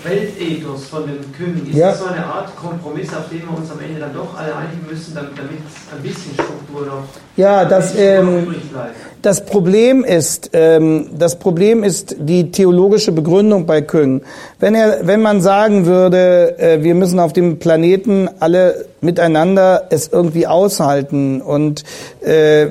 Weltethos 0.04 0.88
von 0.88 1.06
den 1.06 1.32
Kühen, 1.32 1.66
ist 1.68 1.76
ja. 1.76 1.90
das 1.90 2.00
so 2.00 2.06
eine 2.06 2.24
Art 2.24 2.54
Kompromiss, 2.54 3.12
auf 3.14 3.28
den 3.28 3.42
wir 3.42 3.56
uns 3.56 3.70
am 3.70 3.80
Ende 3.80 4.00
dann 4.00 4.14
doch 4.14 4.36
alle 4.36 4.54
einigen 4.54 4.86
müssen, 4.88 5.14
damit 5.14 5.38
ein 5.38 6.02
bisschen 6.02 6.34
Struktur 6.34 6.86
noch 6.86 7.04
ja, 7.36 7.64
das, 7.64 7.94
ähm, 7.96 8.44
übrig 8.44 8.70
bleibt? 8.70 8.96
Das 9.22 9.44
Problem 9.44 10.04
ist, 10.04 10.50
ähm, 10.52 11.10
das 11.18 11.38
Problem 11.38 11.82
ist 11.82 12.16
die 12.18 12.50
theologische 12.50 13.12
Begründung 13.12 13.66
bei 13.66 13.80
Küng. 13.80 14.22
Wenn 14.60 14.74
er, 14.74 15.06
wenn 15.06 15.22
man 15.22 15.40
sagen 15.40 15.86
würde, 15.86 16.58
äh, 16.58 16.82
wir 16.82 16.94
müssen 16.94 17.18
auf 17.18 17.32
dem 17.32 17.58
Planeten 17.58 18.28
alle 18.38 18.86
miteinander 19.00 19.88
es 19.90 20.08
irgendwie 20.08 20.46
aushalten 20.46 21.40
und 21.40 21.84
äh, 22.20 22.66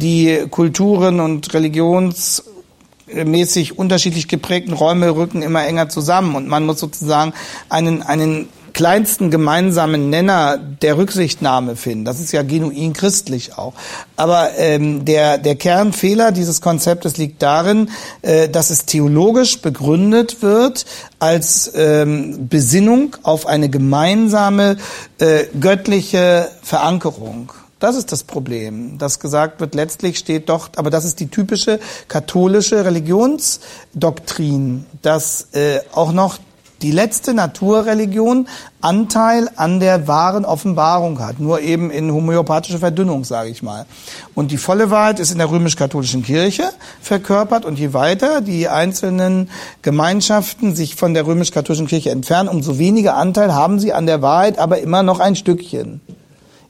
die 0.00 0.46
Kulturen 0.50 1.20
und 1.20 1.52
Religions 1.52 2.44
kulturmäßig 3.10 3.78
unterschiedlich 3.78 4.28
geprägten 4.28 4.72
Räume 4.72 5.14
rücken 5.14 5.42
immer 5.42 5.66
enger 5.66 5.88
zusammen 5.88 6.36
und 6.36 6.48
man 6.48 6.64
muss 6.64 6.78
sozusagen 6.80 7.32
einen, 7.68 8.02
einen 8.02 8.48
kleinsten 8.72 9.30
gemeinsamen 9.30 10.10
Nenner 10.10 10.58
der 10.58 10.96
Rücksichtnahme 10.96 11.76
finden. 11.76 12.04
Das 12.04 12.20
ist 12.20 12.32
ja 12.32 12.42
genuin 12.42 12.92
christlich 12.92 13.56
auch. 13.56 13.74
Aber 14.16 14.50
ähm, 14.56 15.04
der, 15.04 15.38
der 15.38 15.56
Kernfehler 15.56 16.32
dieses 16.32 16.60
Konzeptes 16.60 17.16
liegt 17.16 17.42
darin, 17.42 17.90
äh, 18.22 18.48
dass 18.48 18.70
es 18.70 18.86
theologisch 18.86 19.60
begründet 19.60 20.42
wird 20.42 20.86
als 21.18 21.70
ähm, 21.74 22.48
Besinnung 22.48 23.16
auf 23.22 23.46
eine 23.46 23.68
gemeinsame 23.68 24.76
äh, 25.18 25.44
göttliche 25.58 26.48
Verankerung. 26.62 27.52
Das 27.80 27.96
ist 27.96 28.12
das 28.12 28.24
Problem, 28.24 28.98
dass 28.98 29.20
gesagt 29.20 29.60
wird, 29.60 29.74
letztlich 29.74 30.18
steht 30.18 30.50
doch, 30.50 30.68
aber 30.76 30.90
das 30.90 31.06
ist 31.06 31.18
die 31.18 31.28
typische 31.28 31.80
katholische 32.08 32.84
Religionsdoktrin, 32.84 34.84
dass 35.00 35.48
äh, 35.52 35.80
auch 35.92 36.12
noch 36.12 36.38
die 36.82 36.90
letzte 36.90 37.34
Naturreligion 37.34 38.48
Anteil 38.80 39.50
an 39.56 39.80
der 39.80 40.08
wahren 40.08 40.44
Offenbarung 40.44 41.20
hat, 41.20 41.38
nur 41.38 41.60
eben 41.60 41.90
in 41.90 42.10
homöopathischer 42.12 42.78
Verdünnung, 42.78 43.24
sage 43.24 43.50
ich 43.50 43.62
mal. 43.62 43.86
Und 44.34 44.50
die 44.50 44.56
volle 44.56 44.90
Wahrheit 44.90 45.20
ist 45.20 45.30
in 45.30 45.38
der 45.38 45.50
römisch-katholischen 45.50 46.22
Kirche 46.22 46.64
verkörpert 47.02 47.64
und 47.64 47.78
je 47.78 47.92
weiter 47.92 48.40
die 48.40 48.68
einzelnen 48.68 49.50
Gemeinschaften 49.82 50.74
sich 50.74 50.96
von 50.96 51.12
der 51.12 51.26
römisch-katholischen 51.26 51.86
Kirche 51.86 52.10
entfernen, 52.10 52.48
umso 52.48 52.78
weniger 52.78 53.16
Anteil 53.16 53.54
haben 53.54 53.78
sie 53.78 53.92
an 53.92 54.06
der 54.06 54.22
Wahrheit, 54.22 54.58
aber 54.58 54.78
immer 54.78 55.02
noch 55.02 55.20
ein 55.20 55.36
Stückchen. 55.36 56.00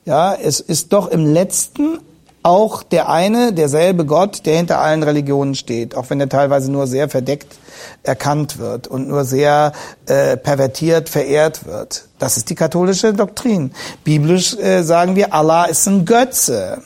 Ja, 0.05 0.35
es 0.35 0.61
ist 0.61 0.93
doch 0.93 1.09
im 1.09 1.25
letzten 1.25 1.99
auch 2.43 2.83
der 2.83 3.09
eine, 3.09 3.53
derselbe 3.53 4.07
Gott, 4.07 4.47
der 4.47 4.57
hinter 4.57 4.79
allen 4.81 5.03
Religionen 5.03 5.55
steht, 5.55 5.95
auch 5.95 6.09
wenn 6.09 6.21
er 6.21 6.29
teilweise 6.29 6.71
nur 6.73 6.87
sehr 6.87 7.09
verdeckt 7.09 7.59
erkannt 8.03 8.59
wird 8.59 8.87
und 8.87 9.09
nur 9.09 9.25
sehr 9.25 9.73
äh, 10.07 10.37
pervertiert 10.37 11.09
verehrt 11.09 11.67
wird. 11.67 12.07
Das 12.19 12.37
ist 12.37 12.49
die 12.51 12.55
katholische 12.55 13.13
Doktrin. 13.13 13.73
Biblisch 14.05 14.57
äh, 14.57 14.83
sagen 14.83 15.17
wir, 15.17 15.35
Allah 15.35 15.67
ist 15.67 15.87
ein 15.87 16.05
Götze 16.05 16.83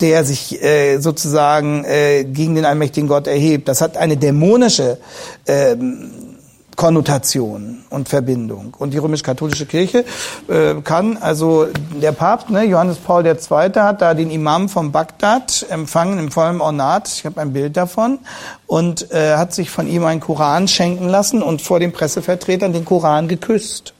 der 0.00 0.24
sich 0.24 0.60
äh, 0.60 0.98
sozusagen 0.98 1.84
äh, 1.84 2.24
gegen 2.24 2.56
den 2.56 2.64
allmächtigen 2.64 3.08
Gott 3.08 3.28
erhebt. 3.28 3.68
Das 3.68 3.80
hat 3.80 3.96
eine 3.96 4.16
dämonische 4.16 4.98
ähm, 5.46 6.31
Konnotation 6.76 7.84
und 7.90 8.08
Verbindung. 8.08 8.74
Und 8.78 8.92
die 8.92 8.98
römisch-katholische 8.98 9.66
Kirche 9.66 10.04
äh, 10.48 10.74
kann, 10.82 11.16
also 11.16 11.66
der 12.00 12.12
Papst, 12.12 12.50
ne, 12.50 12.64
Johannes 12.64 12.98
Paul 12.98 13.26
II., 13.26 13.34
hat 13.76 14.02
da 14.02 14.14
den 14.14 14.30
Imam 14.30 14.68
von 14.68 14.92
Bagdad 14.92 15.66
empfangen 15.68 16.18
im 16.18 16.30
vollen 16.30 16.60
Ornat, 16.60 17.08
ich 17.08 17.26
habe 17.26 17.40
ein 17.40 17.52
Bild 17.52 17.76
davon, 17.76 18.18
und 18.66 19.10
äh, 19.12 19.36
hat 19.36 19.52
sich 19.54 19.70
von 19.70 19.86
ihm 19.86 20.04
einen 20.04 20.20
Koran 20.20 20.68
schenken 20.68 21.08
lassen 21.08 21.42
und 21.42 21.62
vor 21.62 21.78
den 21.78 21.92
Pressevertretern 21.92 22.72
den 22.72 22.84
Koran 22.84 23.28
geküsst. 23.28 23.94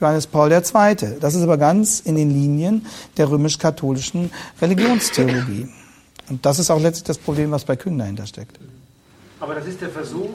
Johannes 0.00 0.26
Paul 0.26 0.52
II. 0.52 0.62
Das 1.20 1.34
ist 1.34 1.42
aber 1.42 1.56
ganz 1.56 2.00
in 2.00 2.16
den 2.16 2.30
Linien 2.30 2.86
der 3.16 3.30
römisch-katholischen 3.30 4.30
Religionstheologie. 4.60 5.68
Und 6.28 6.44
das 6.44 6.58
ist 6.58 6.70
auch 6.70 6.80
letztlich 6.80 7.04
das 7.04 7.18
Problem, 7.18 7.50
was 7.50 7.64
bei 7.64 7.76
Kühn 7.76 7.98
dahinter 7.98 8.26
steckt. 8.26 8.58
Aber 9.40 9.54
das 9.54 9.66
ist 9.66 9.80
der 9.80 9.90
Versuch, 9.90 10.30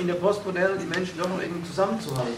in 0.00 0.06
der 0.06 0.14
Postmoderne 0.14 0.76
die 0.80 0.86
Menschen 0.86 1.18
doch 1.18 1.28
noch 1.28 1.40
irgendwie 1.40 1.68
zusammenzuhalten. 1.68 2.34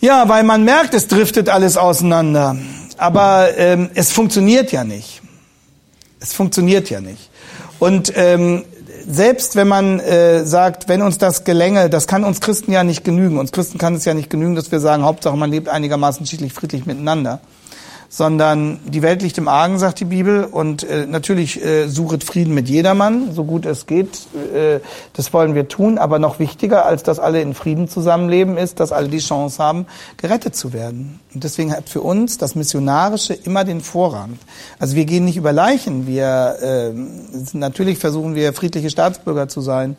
Ja, 0.00 0.28
weil 0.28 0.44
man 0.44 0.64
merkt, 0.64 0.94
es 0.94 1.08
driftet 1.08 1.48
alles 1.48 1.76
auseinander. 1.76 2.56
Aber 2.98 3.56
ähm, 3.56 3.90
es 3.94 4.12
funktioniert 4.12 4.72
ja 4.72 4.84
nicht. 4.84 5.22
Es 6.20 6.32
funktioniert 6.32 6.90
ja 6.90 7.00
nicht. 7.00 7.30
Und 7.78 8.12
ähm, 8.16 8.64
selbst 9.08 9.56
wenn 9.56 9.68
man 9.68 10.00
äh, 10.00 10.44
sagt, 10.44 10.88
wenn 10.88 11.02
uns 11.02 11.18
das 11.18 11.44
gelänge, 11.44 11.88
das 11.88 12.06
kann 12.06 12.24
uns 12.24 12.40
Christen 12.40 12.72
ja 12.72 12.84
nicht 12.84 13.04
genügen. 13.04 13.38
Uns 13.38 13.52
Christen 13.52 13.78
kann 13.78 13.94
es 13.94 14.04
ja 14.04 14.14
nicht 14.14 14.30
genügen, 14.30 14.54
dass 14.54 14.72
wir 14.72 14.80
sagen, 14.80 15.04
Hauptsache 15.04 15.36
man 15.36 15.50
lebt 15.50 15.68
einigermaßen 15.68 16.26
schiedlich, 16.26 16.52
friedlich 16.52 16.86
miteinander 16.86 17.40
sondern 18.08 18.80
die 18.86 19.02
Welt 19.02 19.22
liegt 19.22 19.38
im 19.38 19.48
Argen, 19.48 19.78
sagt 19.78 20.00
die 20.00 20.04
Bibel. 20.04 20.44
Und 20.44 20.84
äh, 20.84 21.06
natürlich 21.06 21.64
äh, 21.64 21.88
suchet 21.88 22.24
Frieden 22.24 22.54
mit 22.54 22.68
jedermann, 22.68 23.32
so 23.32 23.44
gut 23.44 23.66
es 23.66 23.86
geht. 23.86 24.26
Äh, 24.54 24.80
das 25.12 25.32
wollen 25.32 25.54
wir 25.54 25.68
tun. 25.68 25.98
Aber 25.98 26.18
noch 26.18 26.38
wichtiger, 26.38 26.86
als 26.86 27.02
dass 27.02 27.18
alle 27.18 27.40
in 27.40 27.54
Frieden 27.54 27.88
zusammenleben, 27.88 28.56
ist, 28.56 28.80
dass 28.80 28.92
alle 28.92 29.08
die 29.08 29.18
Chance 29.18 29.62
haben, 29.62 29.86
gerettet 30.16 30.56
zu 30.56 30.72
werden. 30.72 31.20
Und 31.34 31.44
deswegen 31.44 31.72
hat 31.72 31.88
für 31.88 32.00
uns 32.00 32.38
das 32.38 32.54
Missionarische 32.54 33.34
immer 33.34 33.64
den 33.64 33.80
Vorrang. 33.80 34.38
Also 34.78 34.96
wir 34.96 35.04
gehen 35.04 35.24
nicht 35.24 35.36
über 35.36 35.52
Leichen. 35.52 36.06
Wir 36.06 36.56
äh, 36.62 36.92
natürlich 37.52 37.98
versuchen 37.98 38.34
wir 38.34 38.52
friedliche 38.52 38.90
Staatsbürger 38.90 39.48
zu 39.48 39.60
sein 39.60 39.96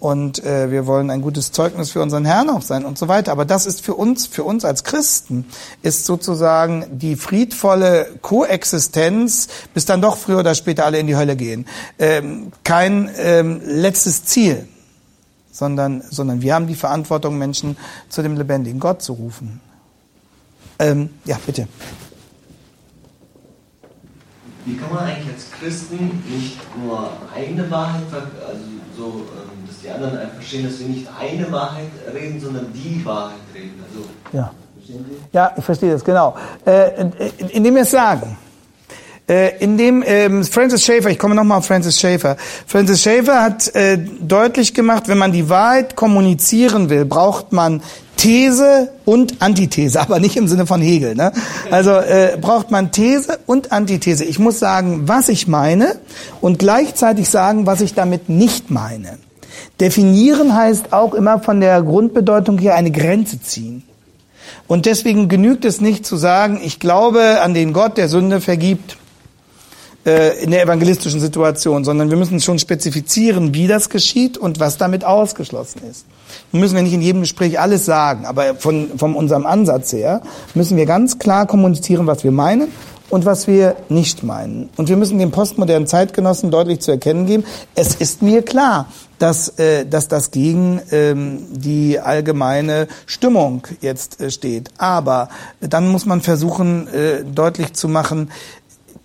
und 0.00 0.42
äh, 0.44 0.70
wir 0.70 0.86
wollen 0.86 1.10
ein 1.10 1.20
gutes 1.20 1.52
Zeugnis 1.52 1.90
für 1.90 2.00
unseren 2.00 2.24
Herrn 2.24 2.48
auch 2.48 2.62
sein 2.62 2.86
und 2.86 2.96
so 2.96 3.06
weiter. 3.06 3.32
Aber 3.32 3.44
das 3.44 3.66
ist 3.66 3.82
für 3.82 3.94
uns, 3.94 4.26
für 4.26 4.44
uns 4.44 4.64
als 4.64 4.82
Christen, 4.82 5.44
ist 5.82 6.06
sozusagen 6.06 6.86
die 6.98 7.16
friedvolle 7.16 8.06
Koexistenz, 8.22 9.48
bis 9.74 9.84
dann 9.84 10.00
doch 10.00 10.16
früher 10.16 10.38
oder 10.38 10.54
später 10.54 10.86
alle 10.86 10.98
in 10.98 11.06
die 11.06 11.16
Hölle 11.16 11.36
gehen, 11.36 11.66
ähm, 11.98 12.50
kein 12.64 13.10
ähm, 13.18 13.60
letztes 13.62 14.24
Ziel, 14.24 14.66
sondern, 15.52 16.02
sondern 16.08 16.40
wir 16.40 16.54
haben 16.54 16.66
die 16.66 16.76
Verantwortung, 16.76 17.36
Menschen 17.36 17.76
zu 18.08 18.22
dem 18.22 18.38
lebendigen 18.38 18.80
Gott 18.80 19.02
zu 19.02 19.12
rufen. 19.12 19.60
Ähm, 20.78 21.10
ja, 21.26 21.38
bitte. 21.44 21.68
Wie 24.64 24.76
kann 24.76 24.94
man 24.94 25.04
eigentlich 25.04 25.34
als 25.34 25.50
Christen 25.50 26.22
nicht 26.26 26.58
nur 26.82 27.10
eigene 27.34 27.70
Wahrheit, 27.70 28.02
also 28.12 28.62
so 28.96 29.26
die 29.82 29.90
anderen 29.90 30.18
einfach 30.18 30.34
verstehen, 30.34 30.64
dass 30.64 30.78
wir 30.78 30.86
nicht 30.88 31.06
eine 31.18 31.50
Wahrheit 31.52 31.90
reden, 32.12 32.40
sondern 32.40 32.72
die 32.72 33.04
Wahrheit 33.04 33.36
reden. 33.54 33.82
Also, 33.88 34.06
ja. 34.32 34.52
Ja, 35.32 35.52
ich 35.56 35.64
verstehe 35.64 35.92
das, 35.92 36.04
genau. 36.04 36.36
Äh, 36.64 37.04
indem 37.52 37.76
wir 37.76 37.82
es 37.82 37.90
sagen. 37.92 38.36
Äh, 39.28 39.58
indem 39.60 40.02
ähm, 40.04 40.44
Francis 40.44 40.84
Schaeffer, 40.84 41.10
ich 41.10 41.18
komme 41.18 41.36
nochmal 41.36 41.58
auf 41.58 41.66
Francis 41.66 42.00
Schaeffer. 42.00 42.36
Francis 42.66 43.00
Schaeffer 43.00 43.40
hat 43.40 43.72
äh, 43.76 43.96
deutlich 44.20 44.74
gemacht, 44.74 45.06
wenn 45.06 45.18
man 45.18 45.30
die 45.30 45.48
Wahrheit 45.48 45.94
kommunizieren 45.94 46.90
will, 46.90 47.04
braucht 47.04 47.52
man 47.52 47.80
These 48.16 48.90
und 49.04 49.40
Antithese, 49.40 50.00
aber 50.00 50.18
nicht 50.18 50.36
im 50.36 50.48
Sinne 50.48 50.66
von 50.66 50.82
Hegel. 50.82 51.14
Ne? 51.14 51.32
Also 51.70 51.92
äh, 51.92 52.36
braucht 52.40 52.72
man 52.72 52.90
These 52.90 53.38
und 53.46 53.70
Antithese. 53.70 54.24
Ich 54.24 54.40
muss 54.40 54.58
sagen, 54.58 55.02
was 55.06 55.28
ich 55.28 55.46
meine 55.46 55.96
und 56.40 56.58
gleichzeitig 56.58 57.30
sagen, 57.30 57.66
was 57.66 57.80
ich 57.82 57.94
damit 57.94 58.28
nicht 58.28 58.72
meine. 58.72 59.18
Definieren 59.80 60.54
heißt 60.54 60.92
auch 60.92 61.14
immer 61.14 61.40
von 61.40 61.60
der 61.60 61.82
Grundbedeutung 61.82 62.58
her 62.58 62.74
eine 62.74 62.90
Grenze 62.90 63.40
ziehen. 63.40 63.82
Und 64.66 64.86
deswegen 64.86 65.28
genügt 65.28 65.64
es 65.64 65.80
nicht 65.80 66.04
zu 66.04 66.16
sagen, 66.16 66.60
ich 66.62 66.78
glaube 66.78 67.40
an 67.40 67.54
den 67.54 67.72
Gott, 67.72 67.96
der 67.96 68.08
Sünde 68.08 68.40
vergibt 68.40 68.98
äh, 70.04 70.42
in 70.42 70.50
der 70.50 70.62
evangelistischen 70.62 71.18
Situation, 71.18 71.84
sondern 71.84 72.10
wir 72.10 72.16
müssen 72.16 72.40
schon 72.40 72.58
spezifizieren, 72.58 73.54
wie 73.54 73.66
das 73.66 73.88
geschieht 73.88 74.38
und 74.38 74.60
was 74.60 74.76
damit 74.76 75.04
ausgeschlossen 75.04 75.80
ist. 75.90 76.06
Nun 76.52 76.60
müssen 76.60 76.76
wir 76.76 76.82
nicht 76.82 76.92
in 76.92 77.02
jedem 77.02 77.22
Gespräch 77.22 77.58
alles 77.58 77.84
sagen, 77.84 78.26
aber 78.26 78.54
von, 78.54 78.98
von 78.98 79.14
unserem 79.14 79.46
Ansatz 79.46 79.92
her 79.92 80.22
müssen 80.54 80.76
wir 80.76 80.86
ganz 80.86 81.18
klar 81.18 81.46
kommunizieren, 81.46 82.06
was 82.06 82.22
wir 82.22 82.32
meinen 82.32 82.68
und 83.10 83.24
was 83.24 83.46
wir 83.46 83.76
nicht 83.88 84.22
meinen. 84.22 84.70
Und 84.76 84.88
wir 84.88 84.96
müssen 84.96 85.18
den 85.18 85.30
postmodernen 85.30 85.86
Zeitgenossen 85.86 86.50
deutlich 86.50 86.80
zu 86.80 86.92
erkennen 86.92 87.26
geben, 87.26 87.44
es 87.74 87.94
ist 87.96 88.22
mir 88.22 88.42
klar, 88.42 88.86
dass, 89.18 89.50
äh, 89.58 89.84
dass 89.84 90.08
das 90.08 90.30
gegen 90.30 90.80
ähm, 90.90 91.46
die 91.50 92.00
allgemeine 92.00 92.88
Stimmung 93.04 93.66
jetzt 93.80 94.20
äh, 94.20 94.30
steht. 94.30 94.70
Aber 94.78 95.28
dann 95.60 95.88
muss 95.88 96.06
man 96.06 96.22
versuchen, 96.22 96.88
äh, 96.88 97.24
deutlich 97.24 97.74
zu 97.74 97.88
machen, 97.88 98.30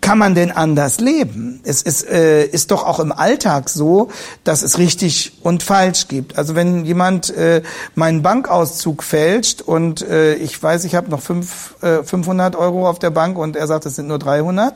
kann 0.05 0.19
man 0.19 0.35
denn 0.35 0.51
anders 0.51 0.99
leben? 0.99 1.61
Es 1.63 1.81
ist, 1.81 2.07
äh, 2.07 2.45
ist 2.45 2.69
doch 2.69 2.85
auch 2.85 2.99
im 2.99 3.11
Alltag 3.11 3.69
so, 3.69 4.09
dass 4.43 4.61
es 4.61 4.77
richtig 4.77 5.39
und 5.41 5.63
falsch 5.63 6.07
gibt. 6.07 6.37
Also 6.37 6.53
wenn 6.53 6.85
jemand 6.85 7.35
äh, 7.35 7.63
meinen 7.95 8.21
Bankauszug 8.21 9.01
fälscht 9.01 9.63
und 9.63 10.07
äh, 10.07 10.35
ich 10.35 10.61
weiß, 10.61 10.83
ich 10.83 10.93
habe 10.93 11.09
noch 11.09 11.21
fünf, 11.21 11.73
äh, 11.81 12.03
500 12.03 12.55
Euro 12.55 12.87
auf 12.87 12.99
der 12.99 13.09
Bank 13.09 13.39
und 13.39 13.55
er 13.55 13.65
sagt, 13.65 13.87
es 13.87 13.95
sind 13.95 14.07
nur 14.07 14.19
300, 14.19 14.75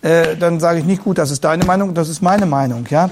äh, 0.00 0.34
dann 0.38 0.60
sage 0.60 0.78
ich 0.78 0.86
nicht, 0.86 1.04
gut, 1.04 1.18
das 1.18 1.30
ist 1.30 1.44
deine 1.44 1.66
Meinung, 1.66 1.92
das 1.92 2.08
ist 2.08 2.22
meine 2.22 2.46
Meinung. 2.46 2.86
Ja, 2.88 3.10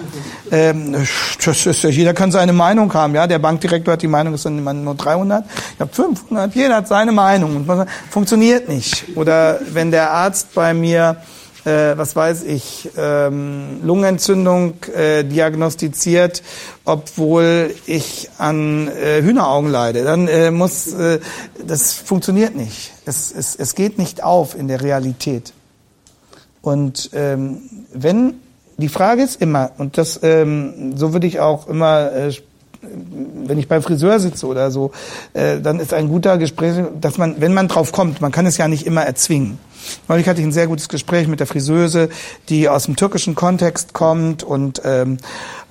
ähm, 0.50 0.96
das 1.44 1.66
ist, 1.66 1.82
Jeder 1.82 2.14
kann 2.14 2.32
seine 2.32 2.54
Meinung 2.54 2.94
haben. 2.94 3.14
Ja, 3.14 3.26
Der 3.26 3.40
Bankdirektor 3.40 3.92
hat 3.92 4.00
die 4.00 4.08
Meinung, 4.08 4.32
es 4.32 4.42
sind 4.42 4.64
nur 4.64 4.94
300, 4.94 5.44
ich 5.74 5.80
habe 5.80 5.92
500, 5.92 6.54
jeder 6.54 6.76
hat 6.76 6.88
seine 6.88 7.12
Meinung. 7.12 7.66
Funktioniert 8.08 8.70
nicht. 8.70 9.04
Oder 9.16 9.60
wenn 9.70 9.90
der 9.90 10.12
Arzt 10.12 10.54
bei 10.54 10.72
mir 10.72 11.18
äh, 11.68 11.98
was 11.98 12.16
weiß 12.16 12.44
ich, 12.44 12.90
ähm, 12.96 13.80
Lungenentzündung 13.82 14.74
äh, 14.94 15.24
diagnostiziert, 15.24 16.42
obwohl 16.84 17.74
ich 17.86 18.30
an 18.38 18.88
äh, 18.88 19.22
Hühneraugen 19.22 19.70
leide. 19.70 20.04
Dann 20.04 20.28
äh, 20.28 20.50
muss, 20.50 20.92
äh, 20.94 21.20
das 21.64 21.92
funktioniert 21.92 22.56
nicht. 22.56 22.92
Es, 23.04 23.32
es, 23.32 23.54
es 23.54 23.74
geht 23.74 23.98
nicht 23.98 24.24
auf 24.24 24.56
in 24.56 24.68
der 24.68 24.80
Realität. 24.80 25.52
Und 26.62 27.10
ähm, 27.12 27.62
wenn 27.92 28.34
die 28.78 28.88
Frage 28.88 29.22
ist 29.22 29.40
immer, 29.40 29.72
und 29.78 29.98
das, 29.98 30.20
ähm, 30.22 30.96
so 30.96 31.12
würde 31.12 31.26
ich 31.26 31.40
auch 31.40 31.68
immer, 31.68 32.12
äh, 32.12 32.32
wenn 32.80 33.58
ich 33.58 33.68
beim 33.68 33.82
Friseur 33.82 34.20
sitze 34.20 34.46
oder 34.46 34.70
so, 34.70 34.92
äh, 35.34 35.60
dann 35.60 35.80
ist 35.80 35.92
ein 35.92 36.08
guter 36.08 36.38
Gespräch, 36.38 36.74
dass 37.00 37.18
man, 37.18 37.40
wenn 37.40 37.52
man 37.52 37.68
drauf 37.68 37.92
kommt, 37.92 38.20
man 38.20 38.32
kann 38.32 38.46
es 38.46 38.56
ja 38.56 38.68
nicht 38.68 38.86
immer 38.86 39.02
erzwingen. 39.02 39.58
Neulich 40.08 40.28
hatte 40.28 40.40
ich 40.40 40.46
ein 40.46 40.52
sehr 40.52 40.66
gutes 40.66 40.88
Gespräch 40.88 41.28
mit 41.28 41.40
der 41.40 41.46
Friseuse, 41.46 42.08
die 42.48 42.68
aus 42.68 42.84
dem 42.84 42.96
türkischen 42.96 43.34
Kontext 43.34 43.92
kommt 43.92 44.42
und 44.42 44.82
ähm, 44.84 45.18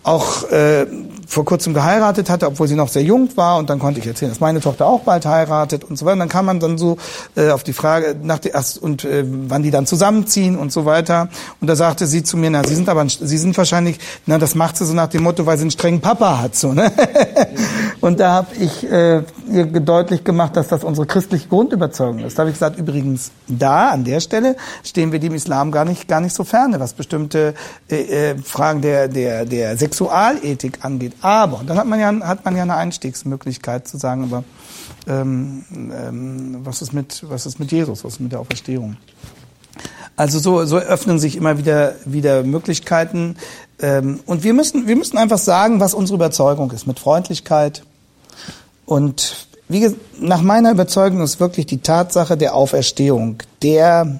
auch 0.04 0.50
äh, 0.52 0.86
vor 1.28 1.46
kurzem 1.46 1.74
geheiratet 1.74 2.30
hatte, 2.30 2.48
obwohl 2.48 2.68
sie 2.68 2.76
noch 2.76 2.88
sehr 2.88 3.04
jung 3.04 3.30
war. 3.36 3.58
Und 3.58 3.70
dann 3.70 3.80
konnte 3.80 4.00
ich 4.00 4.08
erzählen, 4.08 4.32
dass 4.32 4.40
meine 4.40 4.62
Tochter 4.62 4.88
auch 4.88 5.02
bald 5.02 5.26
heiratet 5.26 5.84
und 5.84 5.98
so 5.98 6.06
weiter. 6.06 6.14
Und 6.14 6.20
dann 6.20 6.30
kam 6.30 6.46
man 6.46 6.60
dann 6.60 6.78
so 6.78 6.98
äh, 7.36 7.50
auf 7.50 7.64
die 7.64 7.74
Frage 7.74 8.16
nach 8.22 8.40
die, 8.40 8.50
erst, 8.50 8.82
und 8.82 9.04
äh, 9.04 9.24
wann 9.26 9.62
die 9.62 9.72
dann 9.72 9.86
zusammenziehen 9.86 10.58
und 10.58 10.72
so 10.72 10.86
weiter. 10.86 11.28
Und 11.60 11.68
da 11.68 11.76
sagte 11.76 12.08
sie 12.08 12.24
zu 12.24 12.38
mir, 12.38 12.50
na, 12.50 12.66
sie 12.66 12.76
sind 12.76 12.88
aber, 12.90 13.06
sie 13.08 13.38
sind 13.38 13.58
wahrscheinlich, 13.58 14.00
na, 14.26 14.38
das 14.38 14.56
macht 14.56 14.78
sie 14.78 14.86
so 14.86 14.94
nach 14.94 15.08
dem 15.08 15.24
Motto, 15.24 15.46
weil 15.46 15.58
sie 15.58 15.64
einen 15.64 15.72
strengen 15.72 16.02
Papa 16.02 16.40
hat, 16.40 16.56
so 16.56 16.74
ne. 16.74 16.92
und 18.02 18.20
da 18.20 18.32
habe 18.32 18.56
ich 18.60 18.90
äh, 18.90 19.22
ihr 19.52 19.66
deutlich 19.66 20.24
gemacht, 20.24 20.56
dass 20.56 20.68
das 20.68 20.84
unsere 20.84 21.06
christliche 21.08 21.48
Grundüberzeugung 21.48 22.20
ist. 22.20 22.38
Da 22.38 22.42
habe 22.42 22.52
ich 22.52 22.56
gesagt, 22.56 22.78
übrigens 22.80 23.32
da 23.48 23.90
an 23.90 24.04
der 24.04 24.20
Stelle 24.20 24.56
stehen 24.84 25.12
wir 25.12 25.20
dem 25.20 25.34
Islam 25.34 25.72
gar 25.72 25.86
nicht 25.86 26.08
gar 26.08 26.22
nicht 26.22 26.34
so 26.34 26.44
ferne, 26.44 26.80
was 26.80 26.94
bestimmte 26.94 27.54
äh, 27.90 28.32
äh, 28.32 28.38
Fragen 28.38 28.82
der 28.82 29.08
der 29.08 29.46
der 29.46 29.78
Sexualethik 29.78 30.80
angeht. 30.84 31.14
Aber 31.22 31.62
dann 31.66 31.78
hat 31.78 31.88
man 31.88 32.00
ja 32.00 32.28
hat 32.28 32.46
man 32.46 32.56
ja 32.56 32.64
eine 32.64 32.76
Einstiegsmöglichkeit 32.76 33.88
zu 33.88 33.98
sagen, 33.98 34.24
aber 34.24 34.44
ähm, 35.08 35.66
ähm, 35.72 36.58
was 36.64 36.82
ist 36.82 36.94
mit 36.94 37.26
was 37.28 37.46
ist 37.46 37.60
mit 37.60 37.72
Jesus, 37.72 38.04
was 38.04 38.14
ist 38.14 38.20
mit 38.20 38.32
der 38.32 38.40
Auferstehung? 38.40 38.98
Also 40.16 40.40
so, 40.40 40.66
so 40.66 40.78
öffnen 40.78 41.20
sich 41.20 41.36
immer 41.36 41.58
wieder 41.58 41.96
wieder 42.06 42.44
Möglichkeiten 42.44 43.36
ähm, 43.80 44.20
und 44.26 44.44
wir 44.44 44.54
müssen 44.54 44.88
wir 44.88 44.96
müssen 44.96 45.18
einfach 45.18 45.40
sagen, 45.40 45.80
was 45.80 45.94
unsere 45.94 46.16
Überzeugung 46.16 46.72
ist 46.72 46.88
mit 46.88 47.00
Freundlichkeit 47.00 47.84
und 48.86 49.48
wie 49.70 49.94
nach 50.20 50.42
meiner 50.42 50.72
Überzeugung 50.72 51.22
ist 51.22 51.40
wirklich 51.40 51.66
die 51.66 51.80
Tatsache 51.80 52.38
der 52.38 52.54
Auferstehung 52.54 53.38
der 53.62 54.20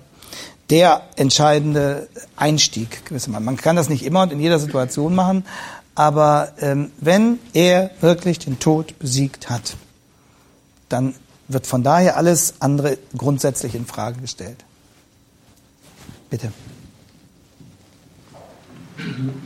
der 0.70 1.02
entscheidende 1.16 2.10
Einstieg 2.36 3.06
gewissermaßen. 3.06 3.46
Man 3.46 3.58
kann 3.58 3.76
das 3.76 3.90
nicht 3.90 4.06
immer 4.06 4.24
und 4.24 4.34
in 4.34 4.40
jeder 4.40 4.60
Situation 4.60 5.16
machen, 5.16 5.46
aber 5.98 6.50
ähm, 6.62 6.92
wenn 7.00 7.40
er 7.54 7.90
wirklich 8.02 8.38
den 8.38 8.60
Tod 8.60 9.00
besiegt 9.00 9.50
hat, 9.50 9.76
dann 10.90 11.16
wird 11.48 11.66
von 11.66 11.82
daher 11.82 12.18
alles 12.18 12.54
andere 12.60 13.00
grundsätzlich 13.18 13.74
in 13.74 13.88
Frage 13.88 14.22
gestellt. 14.22 14.64
Bitte. 16.30 16.52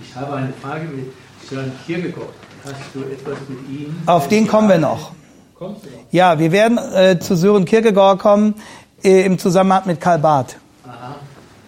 Ich 0.03 0.13
habe 0.13 0.33
eine 0.35 0.53
Frage 0.61 0.87
mit 0.87 1.13
Sören 1.49 1.71
Kierkegaard. 1.85 2.33
Hast 2.65 2.75
du 2.93 2.99
etwas 3.03 3.37
mit 3.47 3.69
ihm? 3.69 3.95
Auf 4.05 4.27
den 4.27 4.45
kommen 4.45 4.67
wir 4.67 4.77
noch. 4.77 5.13
Kommst 5.57 5.85
du 5.85 5.89
noch? 5.89 5.97
Ja, 6.11 6.37
wir 6.37 6.51
werden 6.51 6.77
äh, 6.77 7.17
zu 7.17 7.37
Sören 7.37 7.63
Kierkegaard 7.63 8.19
kommen 8.19 8.55
äh, 9.03 9.25
im 9.25 9.39
Zusammenhang 9.39 9.83
mit 9.85 10.01
Karl 10.01 10.19
Barth. 10.19 10.57
Aha. 10.85 11.15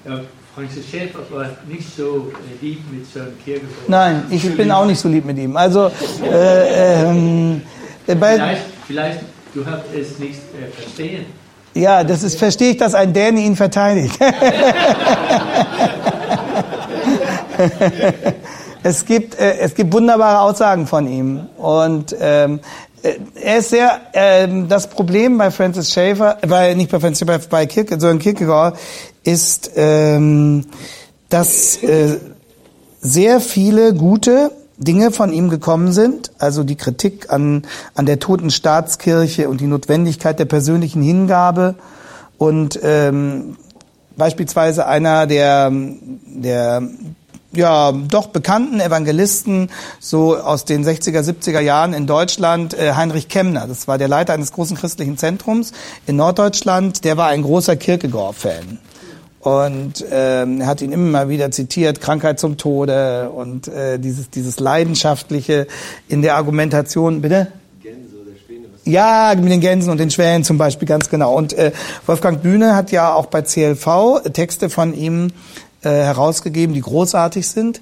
Ja, 0.06 0.20
Francis 0.56 0.86
Schäfer 0.90 1.20
war 1.32 1.50
nicht 1.68 1.96
so 1.98 2.32
äh, 2.32 2.64
lieb 2.64 2.80
mit 2.92 3.12
Sören 3.12 3.34
Kierkegaard. 3.44 3.88
Nein, 3.88 4.24
ich 4.30 4.56
bin 4.56 4.72
auch 4.72 4.86
nicht 4.86 5.00
so 5.00 5.10
lieb 5.10 5.26
mit 5.26 5.40
ihm. 5.40 5.58
Also 5.58 5.90
äh, 6.24 7.04
ähm, 7.06 7.64
äh, 8.06 8.16
Vielleicht, 8.16 8.62
vielleicht 8.86 9.22
du 9.56 9.66
hast 9.66 9.86
es 9.96 10.20
nicht 10.20 10.38
äh, 10.38 10.68
verstehen. 10.80 11.26
ja, 11.74 12.04
das 12.04 12.22
ist 12.22 12.38
verstehe 12.38 12.74
ich, 12.74 12.78
dass 12.78 12.94
ein 12.94 13.14
Däne 13.14 13.40
ihn 13.40 13.56
verteidigt. 13.56 14.20
es 18.84 19.06
gibt 19.06 19.40
äh, 19.40 19.58
es 19.58 19.74
gibt 19.74 19.92
wunderbare 19.92 20.40
Aussagen 20.42 20.86
von 20.86 21.08
ihm 21.08 21.48
und 21.58 22.16
ähm, 22.20 22.60
äh, 22.60 22.93
er 23.04 23.58
ist 23.58 23.70
sehr 23.70 24.02
ähm, 24.14 24.68
das 24.70 24.90
Problem 24.90 25.38
bei 25.38 25.52
Francis 25.52 25.92
Schaeffer, 25.92 26.38
bei 26.48 26.74
nicht 26.74 26.90
bei 26.90 27.00
Francis 27.00 27.28
Schaeffer, 27.28 27.48
bei 27.50 27.66
Kierke, 27.66 28.00
sondern 28.00 28.20
Kierkegaard 28.20 28.78
ist, 29.24 29.72
ähm, 29.76 30.66
dass 31.30 31.82
äh, 31.84 32.18
sehr 33.02 33.40
viele 33.42 33.94
gute 33.94 34.52
Dinge 34.78 35.12
von 35.12 35.32
ihm 35.34 35.50
gekommen 35.50 35.92
sind, 35.92 36.32
also 36.40 36.64
die 36.64 36.76
Kritik 36.76 37.32
an, 37.32 37.64
an 37.96 38.06
der 38.06 38.20
toten 38.20 38.50
Staatskirche 38.50 39.50
und 39.50 39.62
die 39.62 39.68
Notwendigkeit 39.68 40.40
der 40.40 40.46
persönlichen 40.46 41.02
Hingabe. 41.02 41.76
Und 42.38 42.80
ähm, 42.84 43.58
beispielsweise 44.18 44.88
einer 44.88 45.28
der, 45.28 45.72
der 45.72 46.84
ja, 47.56 47.92
doch 47.92 48.28
bekannten 48.28 48.80
Evangelisten, 48.80 49.70
so 50.00 50.36
aus 50.38 50.66
den 50.66 50.86
60er, 50.86 51.22
70er 51.22 51.60
Jahren 51.60 51.94
in 51.94 52.08
Deutschland, 52.08 52.74
äh, 52.74 52.94
Heinrich 52.94 53.28
Kemner. 53.28 53.68
Das 53.68 53.88
war 53.88 53.98
der 53.98 54.08
Leiter 54.08 54.34
eines 54.34 54.52
großen 54.52 54.78
christlichen 54.78 55.18
Zentrums 55.18 55.72
in 56.08 56.16
Norddeutschland. 56.16 57.04
Der 57.04 57.18
war 57.18 57.28
ein 57.28 57.44
großer 57.44 57.76
Kierkegaard-Fan. 57.76 58.80
Und 59.40 60.06
ähm, 60.10 60.62
er 60.62 60.68
hat 60.68 60.82
ihn 60.82 60.94
immer 60.94 61.28
wieder 61.28 61.52
zitiert, 61.52 62.00
Krankheit 62.00 62.40
zum 62.40 62.58
Tode 62.58 63.30
und 63.30 63.68
äh, 63.68 64.00
dieses, 64.00 64.30
dieses 64.30 64.62
Leidenschaftliche 64.62 65.68
in 66.08 66.22
der 66.22 66.36
Argumentation, 66.36 67.22
bitte? 67.22 67.52
Ja, 68.86 69.34
mit 69.38 69.50
den 69.50 69.62
Gänsen 69.62 69.92
und 69.92 69.98
den 69.98 70.12
Schwänen 70.12 70.44
zum 70.44 70.58
Beispiel, 70.58 70.88
ganz 70.88 71.10
genau. 71.10 71.36
Und 71.36 71.54
äh, 71.54 71.72
Wolfgang 72.06 72.42
Bühne 72.42 72.76
hat 72.76 72.92
ja 72.92 73.14
auch 73.14 73.28
bei 73.28 73.42
CLV 73.42 74.22
Texte 74.34 74.70
von 74.70 74.94
ihm 74.94 75.32
äh, 75.84 75.90
herausgegeben, 75.90 76.74
die 76.74 76.82
großartig 76.82 77.48
sind. 77.48 77.82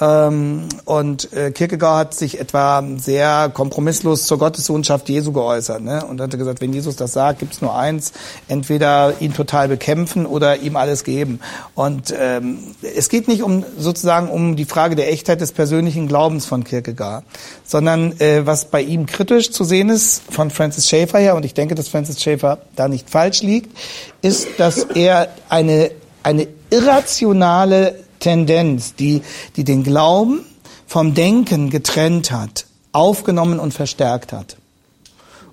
Ähm, 0.00 0.68
und 0.84 1.32
äh, 1.32 1.52
Kierkegaard 1.52 2.08
hat 2.08 2.14
sich 2.14 2.40
etwa 2.40 2.82
sehr 2.96 3.48
kompromisslos 3.54 4.26
zur 4.26 4.38
Gottessohnschaft 4.38 5.08
Jesu 5.08 5.30
geäußert. 5.30 5.82
Ne? 5.82 6.04
Und 6.04 6.20
hatte 6.20 6.36
gesagt, 6.36 6.60
wenn 6.60 6.72
Jesus 6.72 6.96
das 6.96 7.12
sagt, 7.12 7.38
gibt's 7.38 7.60
nur 7.60 7.76
eins, 7.76 8.12
entweder 8.48 9.14
ihn 9.20 9.34
total 9.34 9.68
bekämpfen 9.68 10.26
oder 10.26 10.56
ihm 10.56 10.74
alles 10.74 11.04
geben. 11.04 11.38
Und 11.76 12.12
ähm, 12.18 12.58
es 12.82 13.08
geht 13.08 13.28
nicht 13.28 13.44
um 13.44 13.64
sozusagen 13.78 14.28
um 14.28 14.56
die 14.56 14.64
Frage 14.64 14.96
der 14.96 15.12
Echtheit 15.12 15.40
des 15.40 15.52
persönlichen 15.52 16.08
Glaubens 16.08 16.44
von 16.44 16.64
Kierkegaard, 16.64 17.24
sondern 17.64 18.18
äh, 18.20 18.44
was 18.44 18.64
bei 18.64 18.82
ihm 18.82 19.06
kritisch 19.06 19.52
zu 19.52 19.62
sehen 19.62 19.90
ist, 19.90 20.22
von 20.28 20.50
Francis 20.50 20.88
Schaeffer 20.88 21.20
her, 21.20 21.36
und 21.36 21.44
ich 21.44 21.54
denke, 21.54 21.76
dass 21.76 21.86
Francis 21.86 22.20
Schaeffer 22.20 22.58
da 22.74 22.88
nicht 22.88 23.08
falsch 23.08 23.42
liegt, 23.42 23.76
ist, 24.22 24.48
dass 24.58 24.82
er 24.82 25.28
eine, 25.48 25.92
eine 26.24 26.48
irrationale 26.70 28.04
Tendenz, 28.18 28.94
die, 28.94 29.22
die 29.56 29.64
den 29.64 29.84
Glauben 29.84 30.44
vom 30.86 31.14
Denken 31.14 31.70
getrennt 31.70 32.32
hat, 32.32 32.66
aufgenommen 32.92 33.60
und 33.60 33.72
verstärkt 33.72 34.32
hat. 34.32 34.56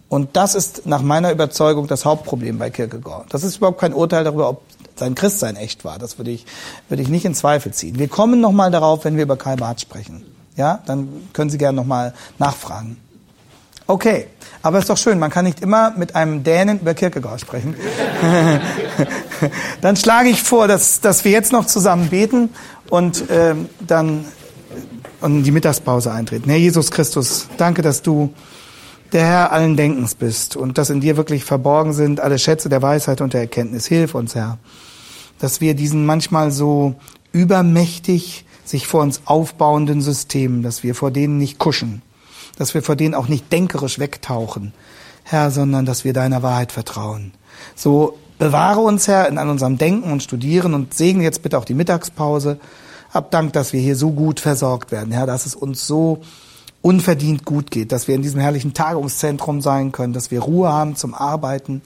Und 0.09 0.35
das 0.35 0.55
ist 0.55 0.85
nach 0.85 1.01
meiner 1.01 1.31
Überzeugung 1.31 1.87
das 1.87 2.03
Hauptproblem 2.03 2.57
bei 2.57 2.69
Kierkegaard. 2.69 3.33
Das 3.33 3.43
ist 3.43 3.57
überhaupt 3.57 3.79
kein 3.79 3.93
Urteil 3.93 4.23
darüber, 4.23 4.49
ob 4.49 4.61
sein 4.95 5.15
Christsein 5.15 5.55
echt 5.55 5.85
war. 5.85 5.99
Das 5.99 6.17
würde 6.17 6.31
ich, 6.31 6.45
würde 6.89 7.01
ich 7.01 7.09
nicht 7.09 7.25
in 7.25 7.33
Zweifel 7.33 7.73
ziehen. 7.73 7.97
Wir 7.97 8.07
kommen 8.07 8.41
nochmal 8.41 8.71
darauf, 8.71 9.05
wenn 9.05 9.15
wir 9.15 9.23
über 9.23 9.37
Karl 9.37 9.57
Barth 9.57 9.81
sprechen. 9.81 10.25
Ja, 10.57 10.81
dann 10.85 11.07
können 11.33 11.49
Sie 11.49 11.57
gerne 11.57 11.77
nochmal 11.77 12.13
nachfragen. 12.39 12.97
Okay, 13.91 14.27
aber 14.61 14.79
ist 14.79 14.89
doch 14.89 14.95
schön, 14.95 15.19
man 15.19 15.29
kann 15.29 15.43
nicht 15.43 15.59
immer 15.59 15.91
mit 15.97 16.15
einem 16.15 16.43
Dänen 16.43 16.79
über 16.79 16.93
Kierkegaard 16.93 17.41
sprechen. 17.41 17.75
dann 19.81 19.97
schlage 19.97 20.29
ich 20.29 20.41
vor, 20.43 20.69
dass, 20.69 21.01
dass 21.01 21.25
wir 21.25 21.31
jetzt 21.31 21.51
noch 21.51 21.65
zusammen 21.65 22.07
beten 22.07 22.51
und 22.89 23.25
ähm, 23.29 23.67
dann 23.85 24.23
in 25.21 25.43
die 25.43 25.51
Mittagspause 25.51 26.09
eintreten. 26.09 26.49
Herr 26.49 26.57
Jesus 26.57 26.89
Christus, 26.89 27.49
danke, 27.57 27.81
dass 27.81 28.01
du 28.01 28.33
der 29.11 29.25
Herr 29.25 29.51
allen 29.51 29.75
Denkens 29.75 30.15
bist 30.15 30.55
und 30.55 30.77
dass 30.77 30.89
in 30.89 31.01
dir 31.01 31.17
wirklich 31.17 31.43
verborgen 31.43 31.91
sind 31.91 32.21
alle 32.21 32.39
Schätze 32.39 32.69
der 32.69 32.81
Weisheit 32.81 33.19
und 33.19 33.33
der 33.33 33.41
Erkenntnis. 33.41 33.87
Hilf 33.87 34.15
uns, 34.15 34.35
Herr, 34.35 34.57
dass 35.39 35.59
wir 35.59 35.73
diesen 35.73 36.05
manchmal 36.05 36.51
so 36.51 36.95
übermächtig 37.33 38.45
sich 38.63 38.87
vor 38.87 39.01
uns 39.01 39.23
aufbauenden 39.25 39.99
Systemen, 39.99 40.63
dass 40.63 40.81
wir 40.81 40.95
vor 40.95 41.11
denen 41.11 41.37
nicht 41.37 41.59
kuschen, 41.59 42.01
dass 42.61 42.75
wir 42.75 42.83
vor 42.83 42.95
denen 42.95 43.15
auch 43.15 43.27
nicht 43.27 43.51
denkerisch 43.51 43.97
wegtauchen, 43.97 44.71
Herr, 45.23 45.49
sondern 45.49 45.87
dass 45.87 46.03
wir 46.03 46.13
deiner 46.13 46.43
Wahrheit 46.43 46.71
vertrauen. 46.71 47.33
So 47.75 48.19
bewahre 48.37 48.81
uns, 48.81 49.07
Herr, 49.07 49.27
in 49.27 49.39
an 49.39 49.49
unserem 49.49 49.79
Denken 49.79 50.11
und 50.11 50.21
Studieren 50.21 50.75
und 50.75 50.93
segne 50.93 51.23
jetzt 51.23 51.41
bitte 51.41 51.57
auch 51.57 51.65
die 51.65 51.73
Mittagspause. 51.73 52.59
Hab 53.11 53.31
Dank, 53.31 53.53
dass 53.53 53.73
wir 53.73 53.81
hier 53.81 53.95
so 53.95 54.11
gut 54.11 54.39
versorgt 54.39 54.91
werden, 54.91 55.11
Herr, 55.11 55.25
dass 55.25 55.47
es 55.47 55.55
uns 55.55 55.87
so 55.87 56.21
unverdient 56.83 57.45
gut 57.45 57.71
geht, 57.71 57.91
dass 57.91 58.07
wir 58.07 58.13
in 58.13 58.21
diesem 58.21 58.39
herrlichen 58.39 58.75
Tagungszentrum 58.75 59.61
sein 59.61 59.91
können, 59.91 60.13
dass 60.13 60.29
wir 60.29 60.41
Ruhe 60.41 60.71
haben 60.71 60.95
zum 60.95 61.15
Arbeiten, 61.15 61.81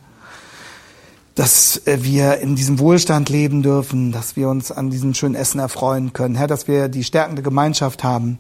dass 1.36 1.88
äh, 1.88 2.00
wir 2.02 2.40
in 2.40 2.58
diesem 2.58 2.80
Wohlstand 2.80 3.30
leben 3.30 3.64
dürfen, 3.64 4.12
dass 4.12 4.36
wir 4.36 4.50
uns 4.50 4.74
an 4.74 4.90
diesem 4.90 5.14
schönen 5.14 5.36
Essen 5.36 5.60
erfreuen 5.60 6.12
können. 6.12 6.36
Herr, 6.36 6.48
dass 6.48 6.68
wir 6.68 6.90
die 6.90 7.06
stärkende 7.06 7.42
Gemeinschaft 7.42 8.04
haben, 8.04 8.40